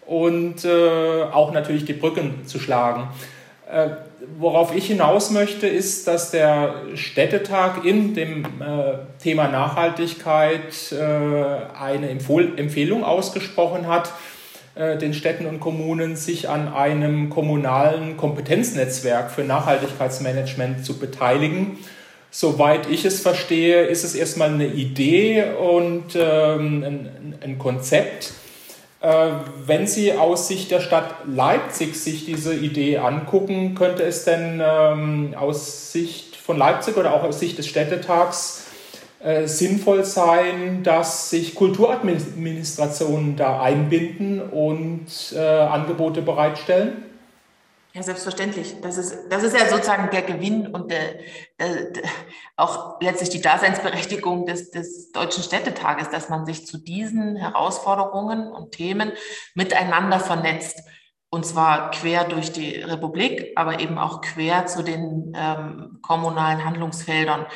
und 0.07 0.65
äh, 0.65 1.23
auch 1.33 1.53
natürlich 1.53 1.85
die 1.85 1.93
Brücken 1.93 2.47
zu 2.47 2.59
schlagen. 2.59 3.09
Äh, 3.71 3.89
worauf 4.39 4.75
ich 4.75 4.87
hinaus 4.87 5.31
möchte, 5.31 5.67
ist, 5.67 6.07
dass 6.07 6.31
der 6.31 6.75
Städtetag 6.95 7.85
in 7.85 8.15
dem 8.15 8.45
äh, 8.45 9.23
Thema 9.23 9.49
Nachhaltigkeit 9.49 10.95
eine 11.79 12.09
Empfehlung 12.09 13.05
ausgesprochen 13.05 13.87
hat, 13.87 14.13
den 14.77 15.15
Städten 15.15 15.47
und 15.47 15.59
Kommunen 15.59 16.17
sich 16.17 16.51
an 16.51 16.69
einem 16.69 17.31
kommunalen 17.31 18.19
Kompetenznetzwerk 18.19 19.31
für 19.31 19.43
Nachhaltigkeitsmanagement 19.43 20.85
zu 20.85 20.99
beteiligen. 20.99 21.79
Soweit 22.31 22.91
ich 22.91 23.07
es 23.07 23.23
verstehe, 23.23 23.85
ist 23.85 24.05
es 24.05 24.15
erstmal 24.15 24.51
eine 24.51 24.67
Idee 24.67 25.45
und 25.59 26.15
ähm, 26.15 26.85
ein, 26.85 27.35
ein 27.43 27.59
Konzept 27.59 28.35
wenn 29.01 29.87
Sie 29.87 30.13
aus 30.15 30.49
Sicht 30.49 30.71
der 30.71 30.81
Stadt 30.81 31.15
Leipzig 31.27 31.97
sich 31.97 32.25
diese 32.25 32.55
Idee 32.55 32.99
angucken, 32.99 33.75
könnte 33.75 34.03
es 34.03 34.25
denn 34.25 34.63
ähm, 34.65 35.35
aus 35.39 35.93
Sicht 35.93 36.37
von 36.37 36.57
Leipzig 36.57 36.97
oder 36.97 37.13
auch 37.13 37.23
aus 37.25 37.41
Sicht 37.41 37.59
des 37.59 37.67
Städtetags 37.67 38.67
äh, 39.23 39.47
sinnvoll 39.47 40.05
sein, 40.05 40.83
dass 40.83 41.31
sich 41.31 41.55
Kulturadministrationen 41.55 43.37
da 43.37 43.61
einbinden 43.61 44.41
und 44.41 45.07
äh, 45.35 45.41
Angebote 45.41 46.23
bereitstellen? 46.23 47.05
Ja, 47.97 48.03
selbstverständlich. 48.03 48.75
Das 48.83 48.99
ist, 48.99 49.31
das 49.31 49.43
ist 49.43 49.59
ja 49.59 49.67
sozusagen 49.71 50.11
der 50.11 50.21
Gewinn 50.21 50.67
und 50.67 50.91
der, 50.91 51.15
der, 51.59 51.93
der, 51.93 52.03
auch 52.57 53.01
letztlich 53.01 53.31
die 53.31 53.41
Daseinsberechtigung 53.41 54.45
des, 54.45 54.71
des 54.71 55.13
Deutschen 55.13 55.43
Städtetages, 55.43 56.11
dass 56.11 56.29
man 56.29 56.45
sich 56.45 56.67
zu 56.67 56.77
diesen 56.77 57.37
Herausforderungen 57.37 58.53
und 58.53 58.73
Themen 58.73 59.13
miteinander 59.55 60.21
vernetzt. 60.21 60.83
Und 61.31 61.47
zwar 61.47 61.91
quer 61.91 62.25
durch 62.25 62.53
die 62.53 62.83
Republik, 62.83 63.53
aber 63.57 63.81
eben 63.81 63.97
auch 63.97 64.21
quer 64.21 64.67
zu 64.67 64.83
den 64.83 65.33
ähm, 65.35 65.99
kommunalen 66.03 66.67
Handlungsfeldern. 66.67 67.47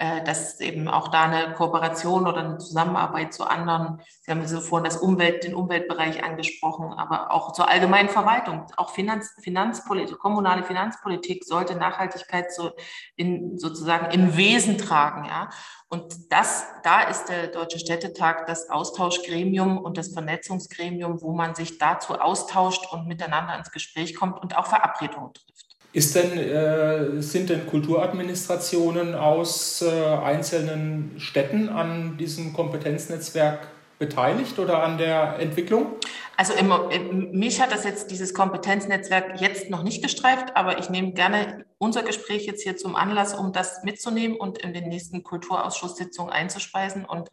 Äh, 0.00 0.24
dass 0.24 0.58
eben 0.60 0.88
auch 0.88 1.08
da 1.08 1.24
eine 1.24 1.52
Kooperation 1.52 2.26
oder 2.26 2.38
eine 2.38 2.56
Zusammenarbeit 2.56 3.34
zu 3.34 3.44
anderen, 3.44 4.00
Sie 4.22 4.30
haben 4.30 4.46
so 4.46 4.62
vorhin 4.62 4.86
das 4.86 4.96
Umwelt, 4.96 5.44
den 5.44 5.54
Umweltbereich 5.54 6.24
angesprochen, 6.24 6.94
aber 6.94 7.30
auch 7.32 7.52
zur 7.52 7.68
allgemeinen 7.68 8.08
Verwaltung, 8.08 8.64
auch 8.78 8.94
Finanz, 8.94 9.34
Finanzpolitik, 9.42 10.18
kommunale 10.18 10.64
Finanzpolitik 10.64 11.44
sollte 11.44 11.74
Nachhaltigkeit 11.74 12.50
so 12.50 12.70
in, 13.16 13.58
sozusagen 13.58 14.10
im 14.10 14.38
Wesen 14.38 14.78
tragen, 14.78 15.26
ja. 15.26 15.50
Und 15.88 16.32
das, 16.32 16.64
da 16.82 17.02
ist 17.02 17.26
der 17.26 17.48
Deutsche 17.48 17.78
Städtetag 17.78 18.46
das 18.46 18.70
Austauschgremium 18.70 19.76
und 19.76 19.98
das 19.98 20.14
Vernetzungsgremium, 20.14 21.20
wo 21.20 21.34
man 21.34 21.54
sich 21.54 21.76
dazu 21.76 22.18
austauscht 22.18 22.90
und 22.90 23.06
miteinander 23.06 23.54
ins 23.58 23.70
Gespräch 23.70 24.14
kommt 24.14 24.40
und 24.40 24.56
auch 24.56 24.66
Verabredungen 24.66 25.34
trifft. 25.34 25.69
Ist 25.92 26.14
denn, 26.14 26.38
äh, 26.38 27.20
sind 27.20 27.50
denn 27.50 27.66
Kulturadministrationen 27.66 29.14
aus 29.14 29.82
äh, 29.82 29.90
einzelnen 29.90 31.16
Städten 31.18 31.68
an 31.68 32.16
diesem 32.16 32.52
Kompetenznetzwerk 32.52 33.66
beteiligt 33.98 34.58
oder 34.60 34.84
an 34.84 34.98
der 34.98 35.40
Entwicklung? 35.40 35.96
Also 36.36 36.54
im, 36.54 37.32
mich 37.32 37.60
hat 37.60 37.72
das 37.72 37.84
jetzt 37.84 38.10
dieses 38.10 38.32
Kompetenznetzwerk 38.32 39.40
jetzt 39.40 39.68
noch 39.68 39.82
nicht 39.82 40.00
gestreift, 40.00 40.56
aber 40.56 40.78
ich 40.78 40.88
nehme 40.90 41.12
gerne 41.12 41.66
unser 41.76 42.02
Gespräch 42.02 42.46
jetzt 42.46 42.62
hier 42.62 42.76
zum 42.76 42.96
Anlass, 42.96 43.34
um 43.34 43.52
das 43.52 43.82
mitzunehmen 43.82 44.36
und 44.36 44.58
in 44.58 44.72
den 44.72 44.88
nächsten 44.88 45.22
Kulturausschusssitzungen 45.22 46.32
einzuspeisen 46.32 47.04
und 47.04 47.28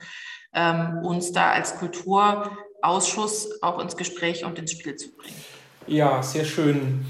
ähm, 0.54 1.06
uns 1.06 1.32
da 1.32 1.52
als 1.52 1.78
Kulturausschuss 1.78 3.62
auch 3.62 3.80
ins 3.80 3.96
Gespräch 3.96 4.44
und 4.44 4.60
ins 4.60 4.72
Spiel 4.72 4.96
zu 4.96 5.16
bringen. 5.16 5.42
Ja, 5.86 6.22
sehr 6.22 6.44
schön. 6.44 7.06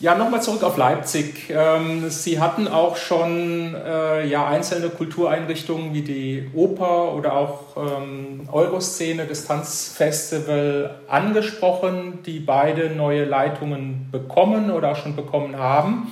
Ja, 0.00 0.16
nochmal 0.16 0.42
zurück 0.42 0.64
auf 0.64 0.76
Leipzig. 0.76 1.50
Ähm, 1.50 2.10
Sie 2.10 2.40
hatten 2.40 2.66
auch 2.66 2.96
schon 2.96 3.76
äh, 3.76 4.26
ja, 4.26 4.48
einzelne 4.48 4.88
Kultureinrichtungen 4.88 5.94
wie 5.94 6.02
die 6.02 6.50
Oper 6.52 7.14
oder 7.14 7.34
auch 7.34 7.76
ähm, 7.76 8.48
Euroszene, 8.50 9.24
das 9.24 9.46
Tanzfestival 9.46 10.96
angesprochen, 11.06 12.18
die 12.26 12.40
beide 12.40 12.90
neue 12.90 13.24
Leitungen 13.24 14.08
bekommen 14.10 14.72
oder 14.72 14.92
auch 14.92 14.96
schon 14.96 15.14
bekommen 15.14 15.58
haben. 15.58 16.10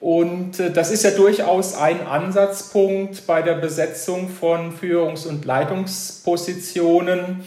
Und 0.00 0.58
äh, 0.58 0.72
das 0.72 0.90
ist 0.90 1.04
ja 1.04 1.10
durchaus 1.10 1.76
ein 1.76 2.06
Ansatzpunkt 2.06 3.26
bei 3.26 3.42
der 3.42 3.56
Besetzung 3.56 4.30
von 4.30 4.72
Führungs- 4.72 5.26
und 5.26 5.44
Leitungspositionen 5.44 7.44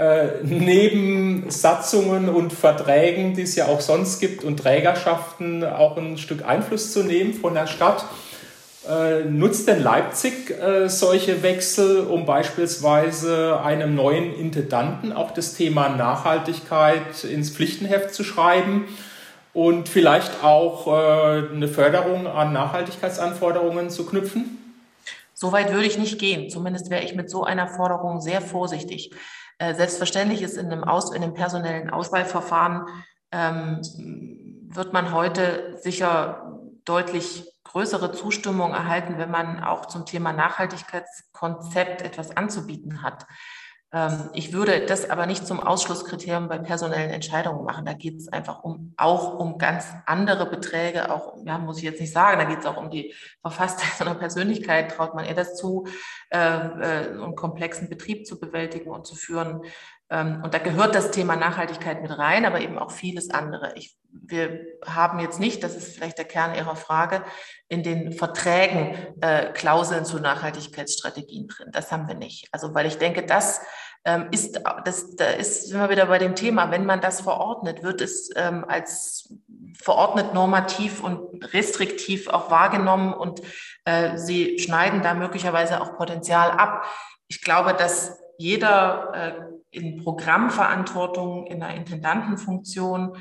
äh, 0.00 0.42
neben 0.42 1.50
Satzungen 1.50 2.30
und 2.30 2.54
Verträgen, 2.54 3.34
die 3.34 3.42
es 3.42 3.54
ja 3.54 3.66
auch 3.66 3.82
sonst 3.82 4.18
gibt, 4.18 4.44
und 4.44 4.56
Trägerschaften 4.56 5.62
auch 5.62 5.98
ein 5.98 6.16
Stück 6.16 6.42
Einfluss 6.42 6.90
zu 6.90 7.02
nehmen 7.02 7.34
von 7.34 7.52
der 7.52 7.66
Stadt. 7.66 8.06
Äh, 8.88 9.24
nutzt 9.24 9.68
denn 9.68 9.82
Leipzig 9.82 10.58
äh, 10.58 10.88
solche 10.88 11.42
Wechsel, 11.42 12.06
um 12.06 12.24
beispielsweise 12.24 13.60
einem 13.62 13.94
neuen 13.94 14.34
Intendanten 14.34 15.12
auch 15.12 15.32
das 15.32 15.52
Thema 15.52 15.90
Nachhaltigkeit 15.90 17.22
ins 17.24 17.50
Pflichtenheft 17.50 18.14
zu 18.14 18.24
schreiben 18.24 18.88
und 19.52 19.90
vielleicht 19.90 20.42
auch 20.42 20.86
äh, 20.86 21.54
eine 21.54 21.68
Förderung 21.68 22.26
an 22.26 22.54
Nachhaltigkeitsanforderungen 22.54 23.90
zu 23.90 24.06
knüpfen? 24.06 24.56
Soweit 25.34 25.74
würde 25.74 25.86
ich 25.86 25.98
nicht 25.98 26.18
gehen. 26.18 26.48
Zumindest 26.48 26.88
wäre 26.88 27.04
ich 27.04 27.14
mit 27.14 27.28
so 27.28 27.44
einer 27.44 27.68
Forderung 27.68 28.22
sehr 28.22 28.40
vorsichtig. 28.40 29.10
Äh, 29.60 29.74
selbstverständlich 29.74 30.40
ist 30.40 30.56
in 30.56 30.72
einem, 30.72 30.84
Aus, 30.84 31.12
in 31.12 31.22
einem 31.22 31.34
personellen 31.34 31.90
Auswahlverfahren 31.90 32.86
ähm, 33.30 33.82
wird 34.72 34.94
man 34.94 35.12
heute 35.12 35.76
sicher 35.82 36.58
deutlich 36.86 37.46
größere 37.64 38.10
Zustimmung 38.12 38.72
erhalten, 38.72 39.18
wenn 39.18 39.30
man 39.30 39.62
auch 39.62 39.84
zum 39.84 40.06
Thema 40.06 40.32
Nachhaltigkeitskonzept 40.32 42.00
etwas 42.00 42.34
anzubieten 42.34 43.02
hat. 43.02 43.26
Ähm, 43.92 44.30
ich 44.34 44.52
würde 44.52 44.86
das 44.86 45.10
aber 45.10 45.26
nicht 45.26 45.46
zum 45.46 45.60
Ausschlusskriterium 45.60 46.48
bei 46.48 46.58
personellen 46.58 47.10
Entscheidungen 47.10 47.64
machen. 47.64 47.84
Da 47.84 47.92
geht 47.92 48.18
es 48.18 48.28
einfach 48.28 48.62
um, 48.62 48.94
auch 48.96 49.38
um 49.38 49.58
ganz 49.58 49.86
andere 50.06 50.46
Beträge, 50.46 51.12
auch, 51.12 51.36
ja, 51.44 51.58
muss 51.58 51.78
ich 51.78 51.84
jetzt 51.84 52.00
nicht 52.00 52.12
sagen, 52.12 52.38
da 52.38 52.44
geht 52.44 52.60
es 52.60 52.66
auch 52.66 52.76
um 52.76 52.90
die 52.90 53.14
Verfasstheit 53.40 54.00
einer 54.06 54.14
Persönlichkeit. 54.14 54.92
Traut 54.92 55.14
man 55.14 55.24
ihr 55.24 55.34
das 55.34 55.56
zu, 55.56 55.86
äh, 56.30 56.38
äh, 56.38 57.10
einen 57.10 57.34
komplexen 57.34 57.88
Betrieb 57.88 58.26
zu 58.26 58.38
bewältigen 58.38 58.90
und 58.90 59.06
zu 59.06 59.16
führen? 59.16 59.62
Ähm, 60.10 60.40
und 60.42 60.52
da 60.54 60.58
gehört 60.58 60.94
das 60.94 61.12
Thema 61.12 61.36
Nachhaltigkeit 61.36 62.02
mit 62.02 62.16
rein, 62.18 62.44
aber 62.44 62.60
eben 62.60 62.78
auch 62.78 62.90
vieles 62.90 63.30
andere. 63.30 63.72
Ich, 63.76 63.96
wir 64.10 64.60
haben 64.84 65.20
jetzt 65.20 65.38
nicht, 65.38 65.62
das 65.62 65.76
ist 65.76 65.94
vielleicht 65.94 66.18
der 66.18 66.24
Kern 66.24 66.54
Ihrer 66.54 66.76
Frage, 66.76 67.24
in 67.68 67.82
den 67.82 68.12
Verträgen 68.12 68.96
äh, 69.20 69.52
Klauseln 69.52 70.04
zu 70.04 70.18
Nachhaltigkeitsstrategien 70.18 71.46
drin. 71.48 71.68
Das 71.70 71.92
haben 71.92 72.08
wir 72.08 72.16
nicht. 72.16 72.48
Also 72.50 72.74
weil 72.74 72.86
ich 72.86 72.98
denke, 72.98 73.24
das 73.24 73.60
ähm, 74.04 74.28
ist, 74.30 74.60
das, 74.84 75.14
da 75.16 75.26
ist 75.26 75.72
wir 75.72 75.90
wieder 75.90 76.06
bei 76.06 76.18
dem 76.18 76.34
Thema, 76.34 76.70
wenn 76.70 76.86
man 76.86 77.00
das 77.00 77.20
verordnet, 77.20 77.82
wird 77.82 78.00
es 78.00 78.30
ähm, 78.34 78.64
als 78.66 79.34
verordnet 79.78 80.32
normativ 80.34 81.04
und 81.04 81.52
restriktiv 81.52 82.28
auch 82.28 82.50
wahrgenommen 82.50 83.12
und 83.12 83.42
äh, 83.84 84.16
sie 84.16 84.58
schneiden 84.58 85.02
da 85.02 85.14
möglicherweise 85.14 85.80
auch 85.80 85.96
Potenzial 85.96 86.50
ab. 86.50 86.86
Ich 87.28 87.42
glaube, 87.42 87.74
dass 87.74 88.18
jeder 88.38 89.12
äh, 89.14 89.49
in 89.70 90.02
Programmverantwortung, 90.02 91.46
in 91.46 91.60
der 91.60 91.74
Intendantenfunktion 91.74 93.16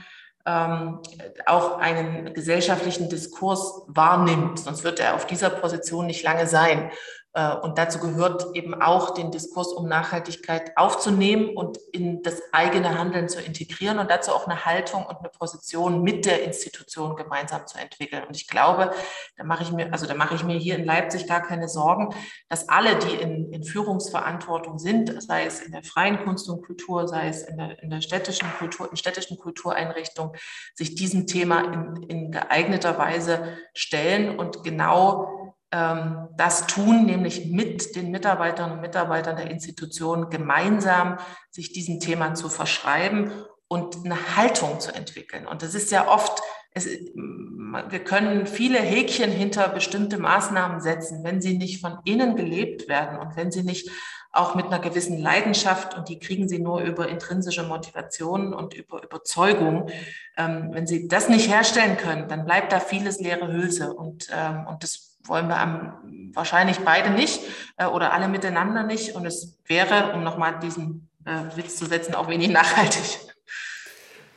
ähm, 0.46 1.00
auch 1.46 1.78
einen 1.78 2.34
gesellschaftlichen 2.34 3.10
Diskurs 3.10 3.84
wahrnimmt. 3.88 4.60
Sonst 4.60 4.84
wird 4.84 5.00
er 5.00 5.16
auf 5.16 5.28
dieser 5.28 5.50
Position 5.50 6.08
nicht 6.08 6.24
lange 6.24 6.48
sein. 6.48 6.92
Äh, 7.34 7.56
und 7.58 7.78
dazu 7.78 8.00
gehört 8.00 8.56
eben 8.56 8.82
auch, 8.82 9.14
den 9.14 9.32
Diskurs 9.32 9.72
um 9.74 9.88
Nachhaltigkeit 9.88 10.76
aufzunehmen 10.76 11.56
und 11.56 11.78
in 11.92 12.24
das 12.24 12.42
eigene 12.52 12.98
Handeln 12.98 13.30
zu 13.30 13.40
integrieren 13.40 14.00
und 14.00 14.10
dazu 14.10 14.32
auch 14.32 14.48
eine 14.48 14.66
Haltung 14.66 15.06
und 15.06 15.18
eine 15.20 15.30
Position 15.30 16.02
mit 16.02 16.26
der 16.26 16.44
Institution 16.44 17.16
gemeinsam 17.16 17.68
zu 17.68 17.78
entwickeln. 17.78 18.24
Und 18.28 18.36
ich 18.36 18.48
glaube, 18.48 18.92
da 19.38 19.44
mache 19.44 19.64
ich 19.64 19.72
mir, 19.72 19.94
also 19.94 20.08
da 20.08 20.16
mache 20.16 20.36
ich 20.36 20.44
mir 20.44 20.58
hier 20.58 20.76
in 20.76 20.86
Leipzig 20.86 21.28
gar 21.28 21.42
keine 21.42 21.68
Sorgen, 21.68 22.16
dass 22.48 22.68
alle, 22.68 22.98
die 22.98 23.16
in, 23.16 23.52
in 23.54 23.64
Führungsverantwortung 23.64 24.80
sind, 24.80 25.22
sei 25.22 25.46
es 25.46 25.60
in 25.60 25.72
der 25.72 25.84
freien 25.84 26.24
Kunst 26.24 26.50
und 26.50 26.66
Kultur, 26.66 27.08
sei 27.08 27.28
es 27.28 27.44
in 27.44 27.58
der, 27.58 27.82
in 27.84 27.92
der 27.92 28.02
städtischen 28.02 28.48
Kultur, 28.58 28.90
in 28.90 28.98
städtischen 28.98 29.38
Kultureinrichtungen, 29.38 30.36
sich 30.74 30.96
diesem 30.96 31.28
Thema 31.28 31.74
in, 31.74 32.04
in 32.10 32.32
geeigneter 32.32 32.98
Weise 32.98 33.58
stellen 33.74 34.40
und 34.40 34.64
genau 34.64 35.39
das 35.72 36.66
tun, 36.66 37.06
nämlich 37.06 37.46
mit 37.46 37.96
den 37.96 38.10
Mitarbeiterinnen 38.10 38.78
und 38.78 38.82
Mitarbeitern 38.82 39.36
der 39.36 39.52
Institution 39.52 40.32
gemeinsam 40.32 41.20
sich 41.52 41.72
diesem 41.72 42.00
Thema 42.00 42.34
zu 42.34 42.50
verschreiben 42.50 43.32
und 43.68 44.04
eine 44.04 44.36
Haltung 44.36 44.80
zu 44.80 44.94
entwickeln. 44.94 45.46
Und 45.46 45.62
das 45.62 45.76
ist 45.76 45.92
ja 45.92 46.08
oft, 46.08 46.42
es, 46.74 46.88
wir 46.88 48.04
können 48.04 48.48
viele 48.48 48.80
Häkchen 48.80 49.32
hinter 49.32 49.70
bestimmte 49.70 50.18
Maßnahmen 50.18 50.82
setzen, 50.82 51.24
wenn 51.24 51.40
sie 51.40 51.58
nicht 51.58 51.82
von 51.82 52.00
innen 52.04 52.36
gelebt 52.36 52.88
werden 52.88 53.20
und 53.20 53.36
wenn 53.36 53.52
sie 53.52 53.64
nicht 53.64 53.90
auch 54.32 54.54
mit 54.56 54.68
einer 54.68 54.80
gewissen 54.80 55.18
Leidenschaft 55.18 55.96
und 55.98 56.10
die 56.10 56.20
kriegen 56.20 56.48
sie 56.48 56.60
nur 56.60 56.82
über 56.82 57.08
intrinsische 57.08 57.64
Motivation 57.64 58.54
und 58.54 58.74
über 58.74 59.04
Überzeugung. 59.04 59.90
Ähm, 60.38 60.70
wenn 60.72 60.86
sie 60.86 61.08
das 61.08 61.30
nicht 61.30 61.50
herstellen 61.50 61.98
können, 61.98 62.28
dann 62.28 62.46
bleibt 62.46 62.72
da 62.72 62.80
vieles 62.80 63.20
leere 63.20 63.52
Hülse 63.52 63.94
und, 63.94 64.28
ähm, 64.32 64.68
und 64.68 64.84
das 64.84 65.09
wollen 65.30 65.48
wir 65.48 65.60
am, 65.60 65.94
wahrscheinlich 66.34 66.80
beide 66.80 67.12
nicht 67.12 67.42
äh, 67.78 67.86
oder 67.86 68.14
alle 68.14 68.28
miteinander 68.28 68.84
nicht. 68.84 69.16
Und 69.16 69.26
es 69.26 69.60
wäre, 69.66 70.14
um 70.14 70.24
nochmal 70.24 70.60
diesen 70.60 71.10
äh, 71.26 71.56
Witz 71.56 71.78
zu 71.78 71.86
setzen, 71.86 72.16
auch 72.16 72.28
wenig 72.28 72.50
nachhaltig. 72.50 73.20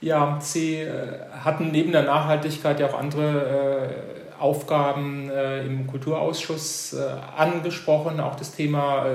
Ja, 0.02 0.38
Sie 0.40 0.78
äh, 0.78 1.31
hatten 1.44 1.70
neben 1.70 1.92
der 1.92 2.02
Nachhaltigkeit 2.02 2.81
ja 2.81 2.88
auch 2.88 2.98
andere 2.98 4.26
äh, 4.37 4.42
Aufgaben 4.42 5.31
äh, 5.31 5.64
im 5.64 5.87
Kulturausschuss 5.87 6.94
äh, 6.94 7.07
angesprochen, 7.37 8.18
auch 8.18 8.35
das 8.35 8.50
Thema 8.50 9.07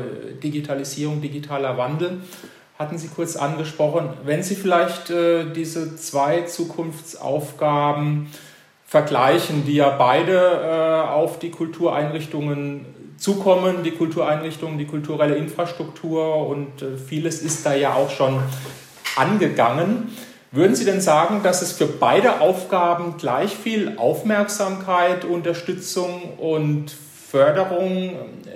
Digitalisierung, 0.41 1.21
digitaler 1.21 1.77
Wandel 1.77 2.21
hatten 2.79 2.97
Sie 2.99 3.07
kurz 3.07 3.35
angesprochen. 3.35 4.09
Wenn 4.23 4.43
Sie 4.43 4.53
vielleicht 4.53 5.09
diese 5.09 5.95
zwei 5.95 6.43
Zukunftsaufgaben 6.43 8.27
vergleichen, 8.87 9.65
die 9.65 9.75
ja 9.75 9.89
beide 9.89 10.33
äh, 10.33 11.09
auf 11.09 11.39
die 11.39 11.51
Kultureinrichtungen 11.51 12.85
zukommen, 13.17 13.83
die 13.83 13.91
Kultureinrichtungen, 13.91 14.77
die 14.77 14.85
kulturelle 14.85 15.35
Infrastruktur 15.35 16.47
und 16.47 16.81
äh, 16.81 16.97
vieles 16.97 17.41
ist 17.41 17.65
da 17.65 17.75
ja 17.75 17.93
auch 17.95 18.09
schon 18.09 18.39
angegangen. 19.17 20.15
Würden 20.51 20.75
Sie 20.75 20.85
denn 20.85 21.01
sagen, 21.01 21.41
dass 21.43 21.61
es 21.61 21.73
für 21.73 21.87
beide 21.87 22.39
Aufgaben 22.39 23.17
gleich 23.17 23.53
viel 23.53 23.97
Aufmerksamkeit, 23.97 25.25
Unterstützung 25.25 26.37
und 26.37 26.89
Förderung 27.29 28.15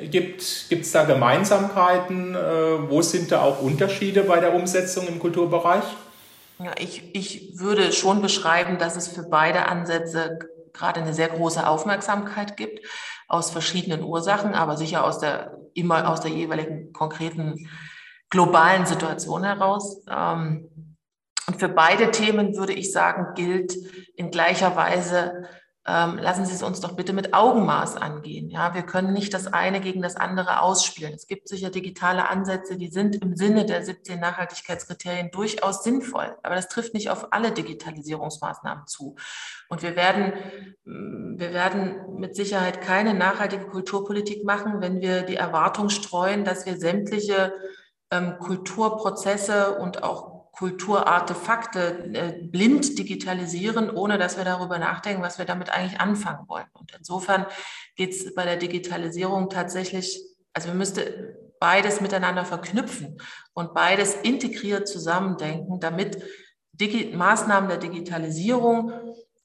gibt? 0.09 0.69
Gibt 0.69 0.85
es 0.85 0.93
da 0.93 1.03
Gemeinsamkeiten? 1.03 2.35
Äh, 2.35 2.89
wo 2.89 3.01
sind 3.01 3.33
da 3.33 3.41
auch 3.41 3.61
Unterschiede 3.61 4.23
bei 4.23 4.39
der 4.39 4.53
Umsetzung 4.53 5.09
im 5.09 5.19
Kulturbereich? 5.19 5.83
Ja, 6.63 6.73
ich, 6.77 7.15
ich 7.15 7.59
würde 7.59 7.91
schon 7.91 8.21
beschreiben, 8.21 8.77
dass 8.77 8.95
es 8.95 9.07
für 9.07 9.23
beide 9.23 9.65
Ansätze 9.65 10.37
gerade 10.73 11.01
eine 11.01 11.13
sehr 11.13 11.29
große 11.29 11.65
Aufmerksamkeit 11.65 12.55
gibt, 12.55 12.85
aus 13.27 13.49
verschiedenen 13.49 14.03
Ursachen, 14.03 14.53
aber 14.53 14.77
sicher 14.77 15.03
aus 15.03 15.19
der, 15.19 15.57
immer 15.73 16.09
aus 16.09 16.21
der 16.21 16.31
jeweiligen 16.31 16.93
konkreten 16.93 17.67
globalen 18.29 18.85
Situation 18.85 19.43
heraus. 19.43 20.03
Ähm, 20.09 20.97
und 21.47 21.59
für 21.59 21.69
beide 21.69 22.11
Themen 22.11 22.55
würde 22.55 22.73
ich 22.73 22.91
sagen, 22.91 23.33
gilt 23.35 23.75
in 24.15 24.29
gleicher 24.29 24.75
Weise 24.75 25.47
ähm, 25.87 26.19
lassen 26.19 26.45
Sie 26.45 26.53
es 26.53 26.61
uns 26.61 26.79
doch 26.79 26.91
bitte 26.91 27.11
mit 27.11 27.33
Augenmaß 27.33 27.97
angehen. 27.97 28.51
Ja, 28.51 28.75
wir 28.75 28.83
können 28.83 29.13
nicht 29.13 29.33
das 29.33 29.47
eine 29.47 29.81
gegen 29.81 30.03
das 30.03 30.15
andere 30.15 30.61
ausspielen. 30.61 31.13
Es 31.13 31.25
gibt 31.25 31.47
sicher 31.47 31.71
digitale 31.71 32.29
Ansätze, 32.29 32.77
die 32.77 32.89
sind 32.89 33.15
im 33.15 33.35
Sinne 33.35 33.65
der 33.65 33.83
17 33.83 34.19
Nachhaltigkeitskriterien 34.19 35.31
durchaus 35.31 35.83
sinnvoll. 35.83 36.37
Aber 36.43 36.53
das 36.53 36.67
trifft 36.67 36.93
nicht 36.93 37.09
auf 37.09 37.33
alle 37.33 37.51
Digitalisierungsmaßnahmen 37.51 38.85
zu. 38.85 39.15
Und 39.69 39.81
wir 39.81 39.95
werden, 39.95 40.33
mm, 40.85 41.39
wir 41.39 41.51
werden 41.51 41.95
mit 42.19 42.35
Sicherheit 42.35 42.81
keine 42.81 43.15
nachhaltige 43.15 43.65
Kulturpolitik 43.65 44.43
machen, 44.43 44.81
wenn 44.81 45.01
wir 45.01 45.23
die 45.23 45.35
Erwartung 45.35 45.89
streuen, 45.89 46.45
dass 46.45 46.67
wir 46.67 46.77
sämtliche 46.77 47.53
ähm, 48.11 48.37
Kulturprozesse 48.37 49.79
und 49.79 50.03
auch 50.03 50.30
Kulturartefakte 50.61 52.11
äh, 52.13 52.33
blind 52.43 52.99
digitalisieren, 52.99 53.89
ohne 53.89 54.19
dass 54.19 54.37
wir 54.37 54.45
darüber 54.45 54.77
nachdenken, 54.77 55.23
was 55.23 55.39
wir 55.39 55.45
damit 55.45 55.71
eigentlich 55.71 55.99
anfangen 55.99 56.47
wollen. 56.47 56.67
Und 56.73 56.93
insofern 56.95 57.47
geht 57.95 58.11
es 58.11 58.35
bei 58.35 58.45
der 58.45 58.57
Digitalisierung 58.57 59.49
tatsächlich, 59.49 60.21
also 60.53 60.67
wir 60.67 60.75
müssten 60.75 61.01
beides 61.59 61.99
miteinander 61.99 62.45
verknüpfen 62.45 63.19
und 63.53 63.73
beides 63.73 64.13
integriert 64.13 64.87
zusammendenken, 64.87 65.79
damit 65.79 66.21
Digi 66.73 67.11
Maßnahmen 67.15 67.67
der 67.67 67.79
Digitalisierung 67.79 68.93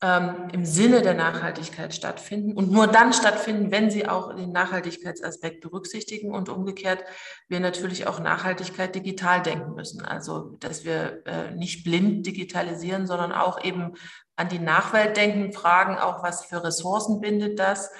ähm, 0.07 0.49
im 0.53 0.64
Sinne 0.64 1.03
der 1.03 1.14
Nachhaltigkeit 1.14 1.92
stattfinden 1.92 2.53
und 2.53 2.71
nur 2.71 2.87
dann 2.87 3.12
stattfinden, 3.12 3.73
wenn 3.73 3.90
sie 3.90 4.09
auch 4.09 4.37
den 4.37 4.53
Nachhaltigkeitsaspekt 4.53 5.61
berücksichtigen 5.62 6.33
und 6.33 6.49
umgekehrt 6.49 7.03
wir 7.49 7.59
natürlich 7.59 8.07
auch 8.07 8.21
Nachhaltigkeit 8.21 8.95
digital 8.95 9.42
denken 9.42 9.75
müssen. 9.75 10.03
Also, 10.05 10.57
dass 10.61 10.85
wir 10.85 11.27
äh, 11.27 11.55
nicht 11.57 11.83
blind 11.83 12.25
digitalisieren, 12.25 13.09
sondern 13.09 13.33
auch 13.33 13.64
eben 13.64 13.95
an 14.37 14.49
die 14.49 14.61
Nachwelt 14.61 15.16
denken, 15.16 15.53
fragen 15.53 15.99
auch, 15.99 16.23
was 16.23 16.45
für 16.45 16.62
Ressourcen 16.62 17.21
bindet 17.21 17.59
das? 17.59 17.90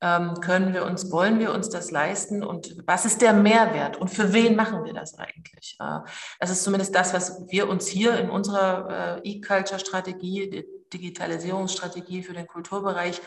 Ähm, 0.00 0.34
können 0.40 0.74
wir 0.74 0.84
uns, 0.84 1.10
wollen 1.10 1.38
wir 1.38 1.54
uns 1.54 1.70
das 1.70 1.90
leisten 1.90 2.42
und 2.42 2.76
was 2.86 3.06
ist 3.06 3.22
der 3.22 3.32
Mehrwert 3.32 3.96
und 3.96 4.08
für 4.08 4.32
wen 4.32 4.56
machen 4.56 4.84
wir 4.84 4.92
das 4.92 5.18
eigentlich? 5.18 5.76
Äh, 5.80 6.00
das 6.40 6.50
ist 6.50 6.64
zumindest 6.64 6.94
das, 6.94 7.14
was 7.14 7.44
wir 7.48 7.68
uns 7.68 7.86
hier 7.86 8.18
in 8.18 8.28
unserer 8.28 9.20
äh, 9.24 9.28
E-Culture-Strategie, 9.28 10.66
Digitalisierungsstrategie 10.92 12.22
für 12.22 12.34
den 12.34 12.46
Kulturbereich 12.46 13.20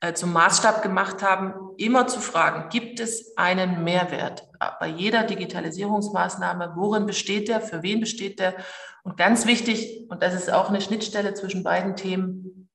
äh, 0.00 0.12
zum 0.12 0.32
Maßstab 0.32 0.82
gemacht 0.82 1.22
haben, 1.22 1.54
immer 1.76 2.06
zu 2.06 2.20
fragen, 2.20 2.68
gibt 2.68 3.00
es 3.00 3.36
einen 3.36 3.82
Mehrwert 3.82 4.48
bei 4.78 4.86
jeder 4.86 5.24
Digitalisierungsmaßnahme? 5.24 6.74
Worin 6.76 7.06
besteht 7.06 7.48
der? 7.48 7.60
Für 7.60 7.82
wen 7.82 8.00
besteht 8.00 8.38
der? 8.38 8.54
Und 9.02 9.16
ganz 9.16 9.46
wichtig, 9.46 10.06
und 10.08 10.22
das 10.22 10.34
ist 10.34 10.52
auch 10.52 10.68
eine 10.68 10.80
Schnittstelle 10.80 11.34
zwischen 11.34 11.64
beiden 11.64 11.96
Themen, 11.96 12.68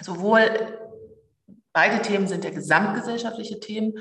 sowohl 0.00 0.78
beide 1.72 2.02
Themen 2.02 2.26
sind 2.26 2.44
ja 2.44 2.50
gesamtgesellschaftliche 2.50 3.60
Themen, 3.60 3.98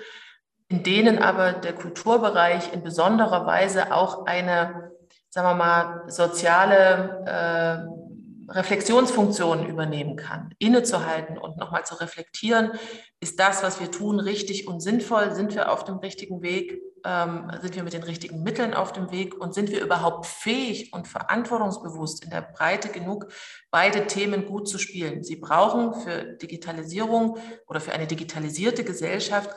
in 0.67 0.83
denen 0.83 1.19
aber 1.19 1.53
der 1.53 1.73
Kulturbereich 1.73 2.73
in 2.73 2.83
besonderer 2.83 3.45
Weise 3.45 3.93
auch 3.93 4.25
eine, 4.25 4.91
sagen 5.29 5.47
wir 5.47 5.55
mal, 5.55 6.03
soziale 6.09 7.25
äh, 7.25 8.08
Reflexionsfunktionen 8.49 9.67
übernehmen 9.67 10.15
kann, 10.15 10.53
innezuhalten 10.59 11.37
und 11.37 11.57
nochmal 11.57 11.85
zu 11.85 11.95
reflektieren, 11.95 12.71
ist 13.19 13.39
das, 13.39 13.63
was 13.63 13.79
wir 13.79 13.91
tun, 13.91 14.19
richtig 14.19 14.67
und 14.67 14.79
sinnvoll? 14.79 15.35
Sind 15.35 15.53
wir 15.53 15.71
auf 15.71 15.83
dem 15.83 15.97
richtigen 15.97 16.41
Weg? 16.41 16.81
Ähm, 17.05 17.51
sind 17.61 17.75
wir 17.75 17.83
mit 17.83 17.93
den 17.93 18.03
richtigen 18.03 18.43
Mitteln 18.43 18.73
auf 18.73 18.93
dem 18.93 19.11
Weg? 19.11 19.39
Und 19.39 19.53
sind 19.53 19.71
wir 19.71 19.81
überhaupt 19.81 20.25
fähig 20.25 20.93
und 20.93 21.07
verantwortungsbewusst 21.07 22.23
in 22.23 22.29
der 22.29 22.41
Breite 22.41 22.89
genug, 22.89 23.27
beide 23.71 24.07
Themen 24.07 24.45
gut 24.45 24.67
zu 24.67 24.77
spielen? 24.77 25.23
Sie 25.23 25.35
brauchen 25.35 25.93
für 25.93 26.23
Digitalisierung 26.23 27.37
oder 27.67 27.81
für 27.81 27.91
eine 27.91 28.07
digitalisierte 28.07 28.83
Gesellschaft 28.83 29.49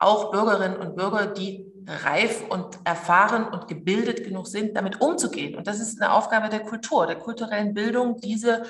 auch 0.00 0.32
Bürgerinnen 0.32 0.78
und 0.78 0.96
Bürger, 0.96 1.26
die 1.26 1.66
reif 1.86 2.42
und 2.48 2.78
erfahren 2.84 3.46
und 3.46 3.68
gebildet 3.68 4.24
genug 4.24 4.48
sind, 4.48 4.76
damit 4.76 5.00
umzugehen. 5.00 5.54
Und 5.54 5.66
das 5.66 5.80
ist 5.80 6.00
eine 6.00 6.12
Aufgabe 6.12 6.48
der 6.48 6.60
Kultur, 6.60 7.06
der 7.06 7.16
kulturellen 7.16 7.74
Bildung, 7.74 8.16
diese, 8.20 8.64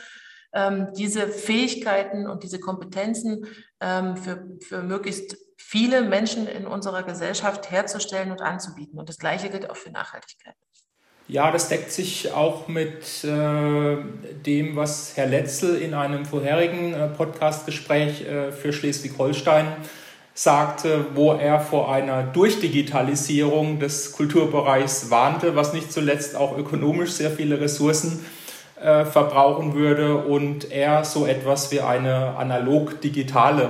ähm, 0.52 0.88
diese 0.96 1.28
Fähigkeiten 1.28 2.28
und 2.28 2.42
diese 2.42 2.60
Kompetenzen 2.60 3.46
ähm, 3.80 4.16
für, 4.16 4.46
für 4.60 4.82
möglichst 4.82 5.36
viele 5.56 6.02
Menschen 6.02 6.46
in 6.46 6.66
unserer 6.66 7.02
Gesellschaft 7.02 7.70
herzustellen 7.70 8.32
und 8.32 8.42
anzubieten. 8.42 8.98
Und 8.98 9.08
das 9.08 9.18
Gleiche 9.18 9.50
gilt 9.50 9.70
auch 9.70 9.76
für 9.76 9.90
Nachhaltigkeit. 9.90 10.54
Ja, 11.28 11.52
das 11.52 11.68
deckt 11.68 11.92
sich 11.92 12.32
auch 12.32 12.66
mit 12.66 13.22
äh, 13.22 13.96
dem, 14.44 14.74
was 14.74 15.16
Herr 15.16 15.26
Letzel 15.26 15.80
in 15.80 15.94
einem 15.94 16.24
vorherigen 16.24 16.92
äh, 16.92 17.06
Podcastgespräch 17.06 18.26
äh, 18.26 18.50
für 18.50 18.72
Schleswig-Holstein 18.72 19.76
sagte, 20.42 21.04
wo 21.14 21.34
er 21.34 21.60
vor 21.60 21.92
einer 21.92 22.22
Durchdigitalisierung 22.22 23.78
des 23.78 24.12
Kulturbereichs 24.12 25.10
warnte, 25.10 25.54
was 25.54 25.74
nicht 25.74 25.92
zuletzt 25.92 26.34
auch 26.34 26.56
ökonomisch 26.56 27.10
sehr 27.10 27.30
viele 27.30 27.60
Ressourcen 27.60 28.24
äh, 28.80 29.04
verbrauchen 29.04 29.74
würde 29.74 30.16
und 30.16 30.72
er 30.72 31.04
so 31.04 31.26
etwas 31.26 31.70
wie 31.72 31.82
eine 31.82 32.38
analog-digitale 32.38 33.68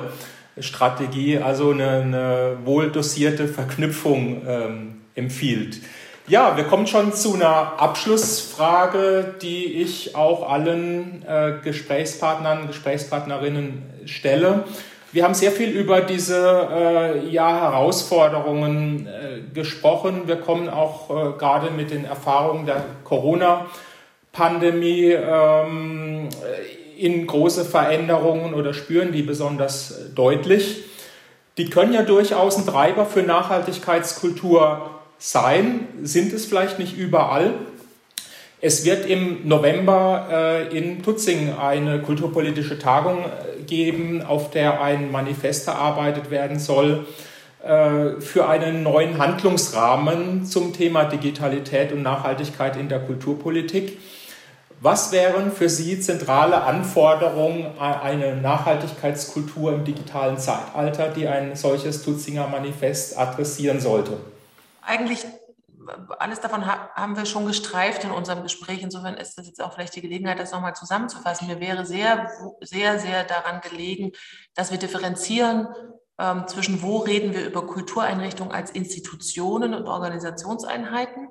Strategie, 0.61 1.39
also 1.39 1.73
eine, 1.73 1.89
eine 1.89 2.59
wohl 2.65 2.93
dosierte 2.93 3.49
Verknüpfung 3.49 4.43
ähm, 4.47 5.01
empfiehlt. 5.17 5.81
Ja, 6.29 6.57
wir 6.57 6.63
kommen 6.63 6.87
schon 6.87 7.13
zu 7.13 7.35
einer 7.35 7.81
Abschlussfrage, 7.81 9.35
die 9.43 9.65
ich 9.83 10.15
auch 10.15 10.49
allen 10.49 11.25
äh, 11.27 11.55
Gesprächspartnern, 11.65 12.69
Gesprächspartnerinnen 12.69 13.83
stelle. 14.05 14.63
Wir 15.13 15.25
haben 15.25 15.35
sehr 15.35 15.51
viel 15.51 15.71
über 15.71 16.03
diese 16.03 16.69
äh, 16.73 17.29
ja, 17.29 17.63
Herausforderungen 17.63 19.09
äh, 19.09 19.41
gesprochen. 19.53 20.23
Wir 20.27 20.37
kommen 20.37 20.69
auch 20.69 21.11
äh, 21.11 21.33
gerade 21.37 21.73
mit 21.73 21.91
den 21.91 22.05
Erfahrungen 22.05 22.65
der 22.65 22.85
Corona-Pandemie 23.03 25.11
ähm, 25.11 26.29
in 26.97 27.27
große 27.27 27.65
Veränderungen 27.65 28.55
oder 28.55 28.73
spüren 28.73 29.11
die 29.11 29.23
besonders 29.23 30.13
deutlich. 30.15 30.85
Die 31.59 31.69
können 31.69 31.93
ja 31.93 32.03
durchaus 32.03 32.57
ein 32.57 32.67
Treiber 32.67 33.05
für 33.05 33.25
Nachhaltigkeitskultur 33.25 34.91
sein, 35.19 35.89
sind 36.03 36.33
es 36.33 36.47
vielleicht 36.47 36.79
nicht 36.79 36.97
überall. 36.97 37.55
Es 38.63 38.85
wird 38.85 39.07
im 39.07 39.49
November 39.49 40.29
äh, 40.31 40.77
in 40.77 41.03
Tutzing 41.03 41.55
eine 41.59 42.01
kulturpolitische 42.01 42.79
Tagung 42.79 43.25
äh, 43.25 43.63
geben, 43.63 44.23
auf 44.23 44.51
der 44.51 44.83
ein 44.83 45.11
Manifest 45.11 45.67
erarbeitet 45.67 46.31
werden 46.31 46.59
soll 46.59 47.07
äh, 47.65 48.21
für 48.21 48.49
einen 48.49 48.83
neuen 48.83 49.17
Handlungsrahmen 49.17 50.45
zum 50.45 50.75
Thema 50.75 51.05
Digitalität 51.05 51.93
und 51.93 52.03
Nachhaltigkeit 52.03 52.77
in 52.77 52.91
der 52.91 53.01
Kulturpolitik. 53.01 53.99
Was 54.83 55.11
wären 55.11 55.53
für 55.53 55.71
Sie 55.71 55.99
zentrale 56.01 56.63
Anforderungen 56.63 57.67
an 57.79 58.01
eine 58.01 58.37
Nachhaltigkeitskultur 58.37 59.73
im 59.73 59.85
digitalen 59.85 60.39
Zeitalter, 60.39 61.09
die 61.09 61.29
ein 61.29 61.57
solches 61.57 62.03
Tutzinger 62.03 62.47
Manifest 62.47 63.19
adressieren 63.19 63.81
sollte? 63.81 64.19
Eigentlich 64.83 65.25
alles 66.19 66.41
davon 66.41 66.67
haben 66.67 67.17
wir 67.17 67.27
schon 67.27 67.47
gestreift 67.47 68.05
in 68.05 68.11
unserem 68.11 68.43
Gespräch. 68.43 68.83
Insofern 68.83 69.15
ist 69.15 69.37
das 69.37 69.47
jetzt 69.47 69.63
auch 69.63 69.73
vielleicht 69.73 69.97
die 69.97 70.01
Gelegenheit, 70.01 70.39
das 70.39 70.53
nochmal 70.53 70.75
zusammenzufassen. 70.75 71.49
Mir 71.49 71.61
wäre 71.61 71.87
sehr, 71.87 72.31
sehr, 72.61 72.99
sehr 72.99 73.25
daran 73.25 73.61
gelegen, 73.61 74.13
dass 74.55 74.71
wir 74.71 74.79
differenzieren 74.79 75.69
ähm, 76.19 76.47
zwischen, 76.47 76.83
wo 76.83 76.99
reden 76.99 77.33
wir 77.35 77.47
über 77.47 77.67
Kultureinrichtungen 77.67 78.53
als 78.53 78.71
Institutionen 78.71 79.75
und 79.75 79.87
Organisationseinheiten, 79.87 81.29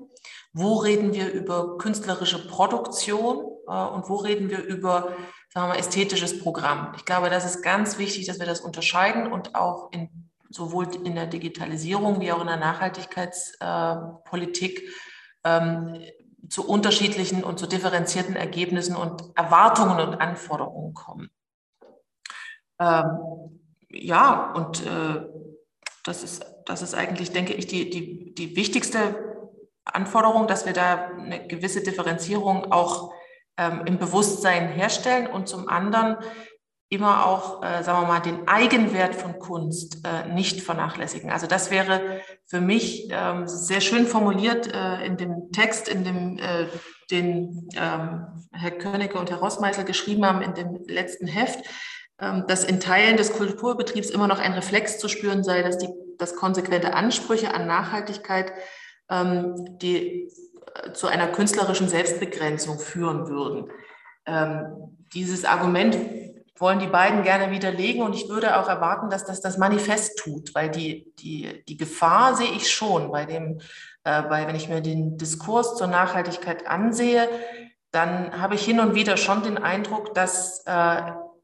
wo 0.54 0.78
reden 0.78 1.14
wir 1.14 1.32
über 1.32 1.78
künstlerische 1.78 2.48
Produktion 2.48 3.46
äh, 3.68 3.72
und 3.72 4.10
wo 4.10 4.16
reden 4.16 4.50
wir 4.50 4.64
über 4.64 5.16
sagen 5.52 5.72
wir 5.72 5.80
ästhetisches 5.80 6.40
Programm. 6.40 6.94
Ich 6.96 7.06
glaube, 7.06 7.30
das 7.30 7.44
ist 7.44 7.64
ganz 7.64 7.98
wichtig, 7.98 8.28
dass 8.28 8.40
wir 8.40 8.46
das 8.46 8.62
unterscheiden 8.62 9.32
und 9.32 9.56
auch 9.56 9.92
in 9.92 10.29
sowohl 10.50 10.88
in 11.06 11.16
der 11.16 11.28
Digitalisierung 11.28 12.22
wie 12.22 12.32
auch 12.32 12.42
in 12.42 12.48
der 12.48 12.58
Nachhaltigkeitspolitik 12.58 14.90
ähm, 15.44 16.04
zu 16.50 16.68
unterschiedlichen 16.68 17.44
und 17.44 17.60
zu 17.60 17.68
differenzierten 17.68 18.36
Ergebnissen 18.36 18.96
und 18.96 19.24
Erwartungen 19.36 20.00
und 20.00 20.16
Anforderungen 20.16 20.94
kommen. 20.94 21.30
Ähm, 22.80 23.60
ja, 23.90 24.54
und 24.54 24.86
äh, 24.86 25.26
das, 26.04 26.24
ist, 26.24 26.46
das 26.66 26.82
ist 26.82 26.96
eigentlich, 26.96 27.32
denke 27.32 27.54
ich, 27.54 27.68
die, 27.68 27.90
die, 27.90 28.34
die 28.34 28.56
wichtigste 28.56 29.16
Anforderung, 29.86 30.48
dass 30.48 30.66
wir 30.66 30.74
da 30.74 31.10
eine 31.10 31.48
gewisse 31.48 31.84
Differenzierung 31.84 32.72
auch 32.72 33.14
ähm, 33.58 33.84
im 33.86 33.98
Bewusstsein 33.98 34.70
herstellen 34.70 35.28
und 35.28 35.48
zum 35.48 35.68
anderen 35.68 36.18
immer 36.90 37.28
auch, 37.28 37.64
äh, 37.64 37.84
sagen 37.84 38.02
wir 38.02 38.08
mal, 38.08 38.20
den 38.20 38.48
Eigenwert 38.48 39.14
von 39.14 39.38
Kunst 39.38 40.00
äh, 40.06 40.28
nicht 40.34 40.62
vernachlässigen. 40.62 41.30
Also 41.32 41.46
das 41.46 41.70
wäre 41.70 42.22
für 42.46 42.62
mich 42.62 43.08
ähm, 43.12 43.48
sehr 43.48 43.80
schön 43.80 44.08
formuliert 44.08 44.74
äh, 44.74 45.06
in 45.06 45.16
dem 45.16 45.52
Text, 45.52 45.88
in 45.88 46.04
dem 46.04 46.40
äh, 46.40 46.66
den 47.12 47.70
ähm, 47.76 48.28
Herr 48.52 48.72
Königke 48.72 49.20
und 49.20 49.30
Herr 49.30 49.38
Rossmeißel 49.38 49.84
geschrieben 49.84 50.26
haben 50.26 50.42
in 50.42 50.54
dem 50.56 50.84
letzten 50.88 51.28
Heft, 51.28 51.60
ähm, 52.20 52.46
dass 52.48 52.64
in 52.64 52.80
Teilen 52.80 53.18
des 53.18 53.34
Kulturbetriebs 53.34 54.10
immer 54.10 54.28
noch 54.28 54.40
ein 54.40 54.54
Reflex 54.54 54.98
zu 54.98 55.08
spüren 55.08 55.44
sei, 55.44 55.62
dass 55.62 55.78
die 55.78 55.90
dass 56.20 56.36
konsequente 56.36 56.94
Ansprüche 56.94 57.54
an 57.54 57.66
Nachhaltigkeit 57.66 58.52
ähm, 59.10 59.80
die 59.80 60.30
äh, 60.84 60.92
zu 60.94 61.08
einer 61.08 61.28
künstlerischen 61.28 61.88
Selbstbegrenzung 61.88 62.78
führen 62.78 63.28
würden. 63.28 63.72
Ähm, 64.26 64.98
dieses 65.14 65.46
Argument 65.46 65.98
wollen 66.58 66.80
die 66.80 66.88
beiden 66.88 67.24
gerne 67.24 67.52
widerlegen 67.52 68.02
und 68.02 68.14
ich 68.14 68.30
würde 68.30 68.58
auch 68.58 68.68
erwarten, 68.68 69.10
dass 69.10 69.26
das 69.26 69.42
das 69.42 69.58
Manifest 69.58 70.18
tut, 70.20 70.54
weil 70.56 70.70
die, 70.70 71.14
die, 71.20 71.64
die 71.68 71.78
Gefahr 71.78 72.36
sehe 72.36 72.52
ich 72.52 72.72
schon 72.72 73.12
bei 73.12 73.26
dem, 73.26 73.60
äh, 74.04 74.22
bei, 74.24 74.48
wenn 74.48 74.56
ich 74.56 74.70
mir 74.70 74.82
den 74.82 75.18
Diskurs 75.18 75.76
zur 75.76 75.88
Nachhaltigkeit 75.88 76.68
ansehe, 76.68 77.30
dann 77.92 78.40
habe 78.40 78.56
ich 78.56 78.64
hin 78.64 78.80
und 78.80 78.96
wieder 78.96 79.18
schon 79.18 79.44
den 79.44 79.58
Eindruck, 79.58 80.14
dass 80.14 80.64
äh, 80.66 81.02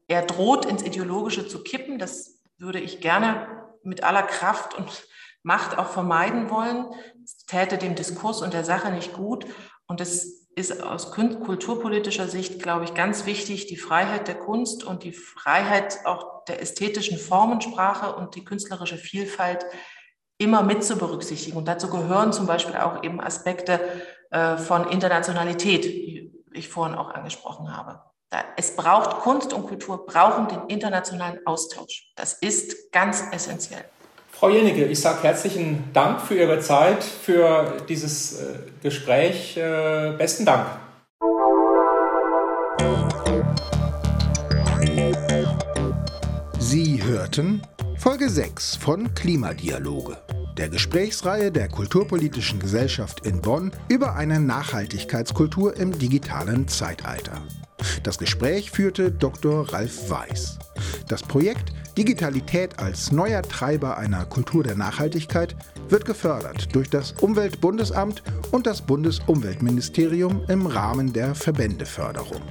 er 0.08 0.22
droht, 0.26 0.64
ins 0.64 0.82
Ideologische 0.82 1.48
zu 1.48 1.62
kippen. 1.62 1.98
Das 1.98 2.40
würde 2.58 2.78
ich 2.78 3.00
gerne 3.00 3.48
mit 3.82 4.04
aller 4.04 4.22
Kraft 4.22 4.74
und 4.74 5.06
Macht 5.42 5.78
auch 5.78 5.90
vermeiden 5.90 6.50
wollen. 6.50 6.86
Es 7.22 7.46
täte 7.46 7.78
dem 7.78 7.94
Diskurs 7.94 8.42
und 8.42 8.52
der 8.52 8.64
Sache 8.64 8.90
nicht 8.90 9.12
gut. 9.12 9.46
Und 9.86 10.00
es 10.00 10.45
ist 10.56 10.82
aus 10.82 11.12
kulturpolitischer 11.12 12.28
Sicht, 12.28 12.62
glaube 12.62 12.84
ich, 12.84 12.94
ganz 12.94 13.26
wichtig, 13.26 13.66
die 13.66 13.76
Freiheit 13.76 14.26
der 14.26 14.36
Kunst 14.36 14.84
und 14.84 15.04
die 15.04 15.12
Freiheit 15.12 15.98
auch 16.06 16.44
der 16.46 16.62
ästhetischen 16.62 17.18
Formensprache 17.18 18.16
und 18.16 18.34
die 18.34 18.44
künstlerische 18.44 18.96
Vielfalt 18.96 19.66
immer 20.38 20.62
mit 20.62 20.82
zu 20.82 20.96
berücksichtigen. 20.96 21.58
Und 21.58 21.68
dazu 21.68 21.88
gehören 21.90 22.32
zum 22.32 22.46
Beispiel 22.46 22.76
auch 22.76 23.04
eben 23.04 23.20
Aspekte 23.20 23.80
äh, 24.30 24.56
von 24.56 24.88
Internationalität, 24.88 25.84
die 25.84 26.32
ich 26.52 26.68
vorhin 26.70 26.96
auch 26.96 27.10
angesprochen 27.10 27.76
habe. 27.76 28.02
Es 28.56 28.74
braucht 28.74 29.20
Kunst 29.20 29.52
und 29.52 29.66
Kultur, 29.66 30.04
brauchen 30.04 30.48
den 30.48 30.66
internationalen 30.68 31.38
Austausch. 31.46 32.12
Das 32.16 32.34
ist 32.34 32.92
ganz 32.92 33.22
essentiell. 33.30 33.84
Frau 34.38 34.50
Jenige, 34.50 34.84
ich 34.84 35.00
sage 35.00 35.22
herzlichen 35.22 35.84
Dank 35.94 36.20
für 36.20 36.34
Ihre 36.34 36.60
Zeit, 36.60 37.02
für 37.02 37.78
dieses 37.88 38.38
äh, 38.38 38.44
Gespräch. 38.82 39.56
Äh, 39.56 40.12
besten 40.18 40.44
Dank. 40.44 40.66
Sie 46.58 47.02
hörten 47.02 47.62
Folge 47.96 48.28
6 48.28 48.76
von 48.76 49.14
Klimadialoge, 49.14 50.18
der 50.58 50.68
Gesprächsreihe 50.68 51.50
der 51.50 51.68
Kulturpolitischen 51.68 52.60
Gesellschaft 52.60 53.24
in 53.24 53.40
Bonn 53.40 53.72
über 53.88 54.16
eine 54.16 54.38
Nachhaltigkeitskultur 54.38 55.74
im 55.78 55.98
digitalen 55.98 56.68
Zeitalter. 56.68 57.40
Das 58.02 58.18
Gespräch 58.18 58.70
führte 58.70 59.10
Dr. 59.10 59.72
Ralf 59.72 60.10
Weiß. 60.10 60.58
Das 61.08 61.22
Projekt 61.22 61.72
Digitalität 61.96 62.78
als 62.78 63.10
neuer 63.10 63.42
Treiber 63.42 63.96
einer 63.96 64.26
Kultur 64.26 64.62
der 64.62 64.76
Nachhaltigkeit 64.76 65.56
wird 65.88 66.04
gefördert 66.04 66.74
durch 66.74 66.90
das 66.90 67.12
Umweltbundesamt 67.12 68.22
und 68.50 68.66
das 68.66 68.82
Bundesumweltministerium 68.82 70.42
im 70.48 70.66
Rahmen 70.66 71.12
der 71.12 71.34
Verbändeförderung. 71.34 72.42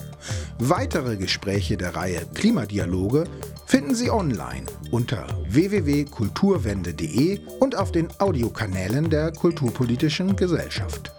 Weitere 0.58 1.16
Gespräche 1.18 1.78
der 1.78 1.96
Reihe 1.96 2.22
Klimadialoge 2.34 3.26
finden 3.68 3.94
Sie 3.94 4.10
online 4.10 4.66
unter 4.90 5.28
www.kulturwende.de 5.48 7.40
und 7.60 7.76
auf 7.76 7.92
den 7.92 8.08
Audiokanälen 8.20 9.10
der 9.10 9.32
Kulturpolitischen 9.32 10.36
Gesellschaft. 10.36 11.12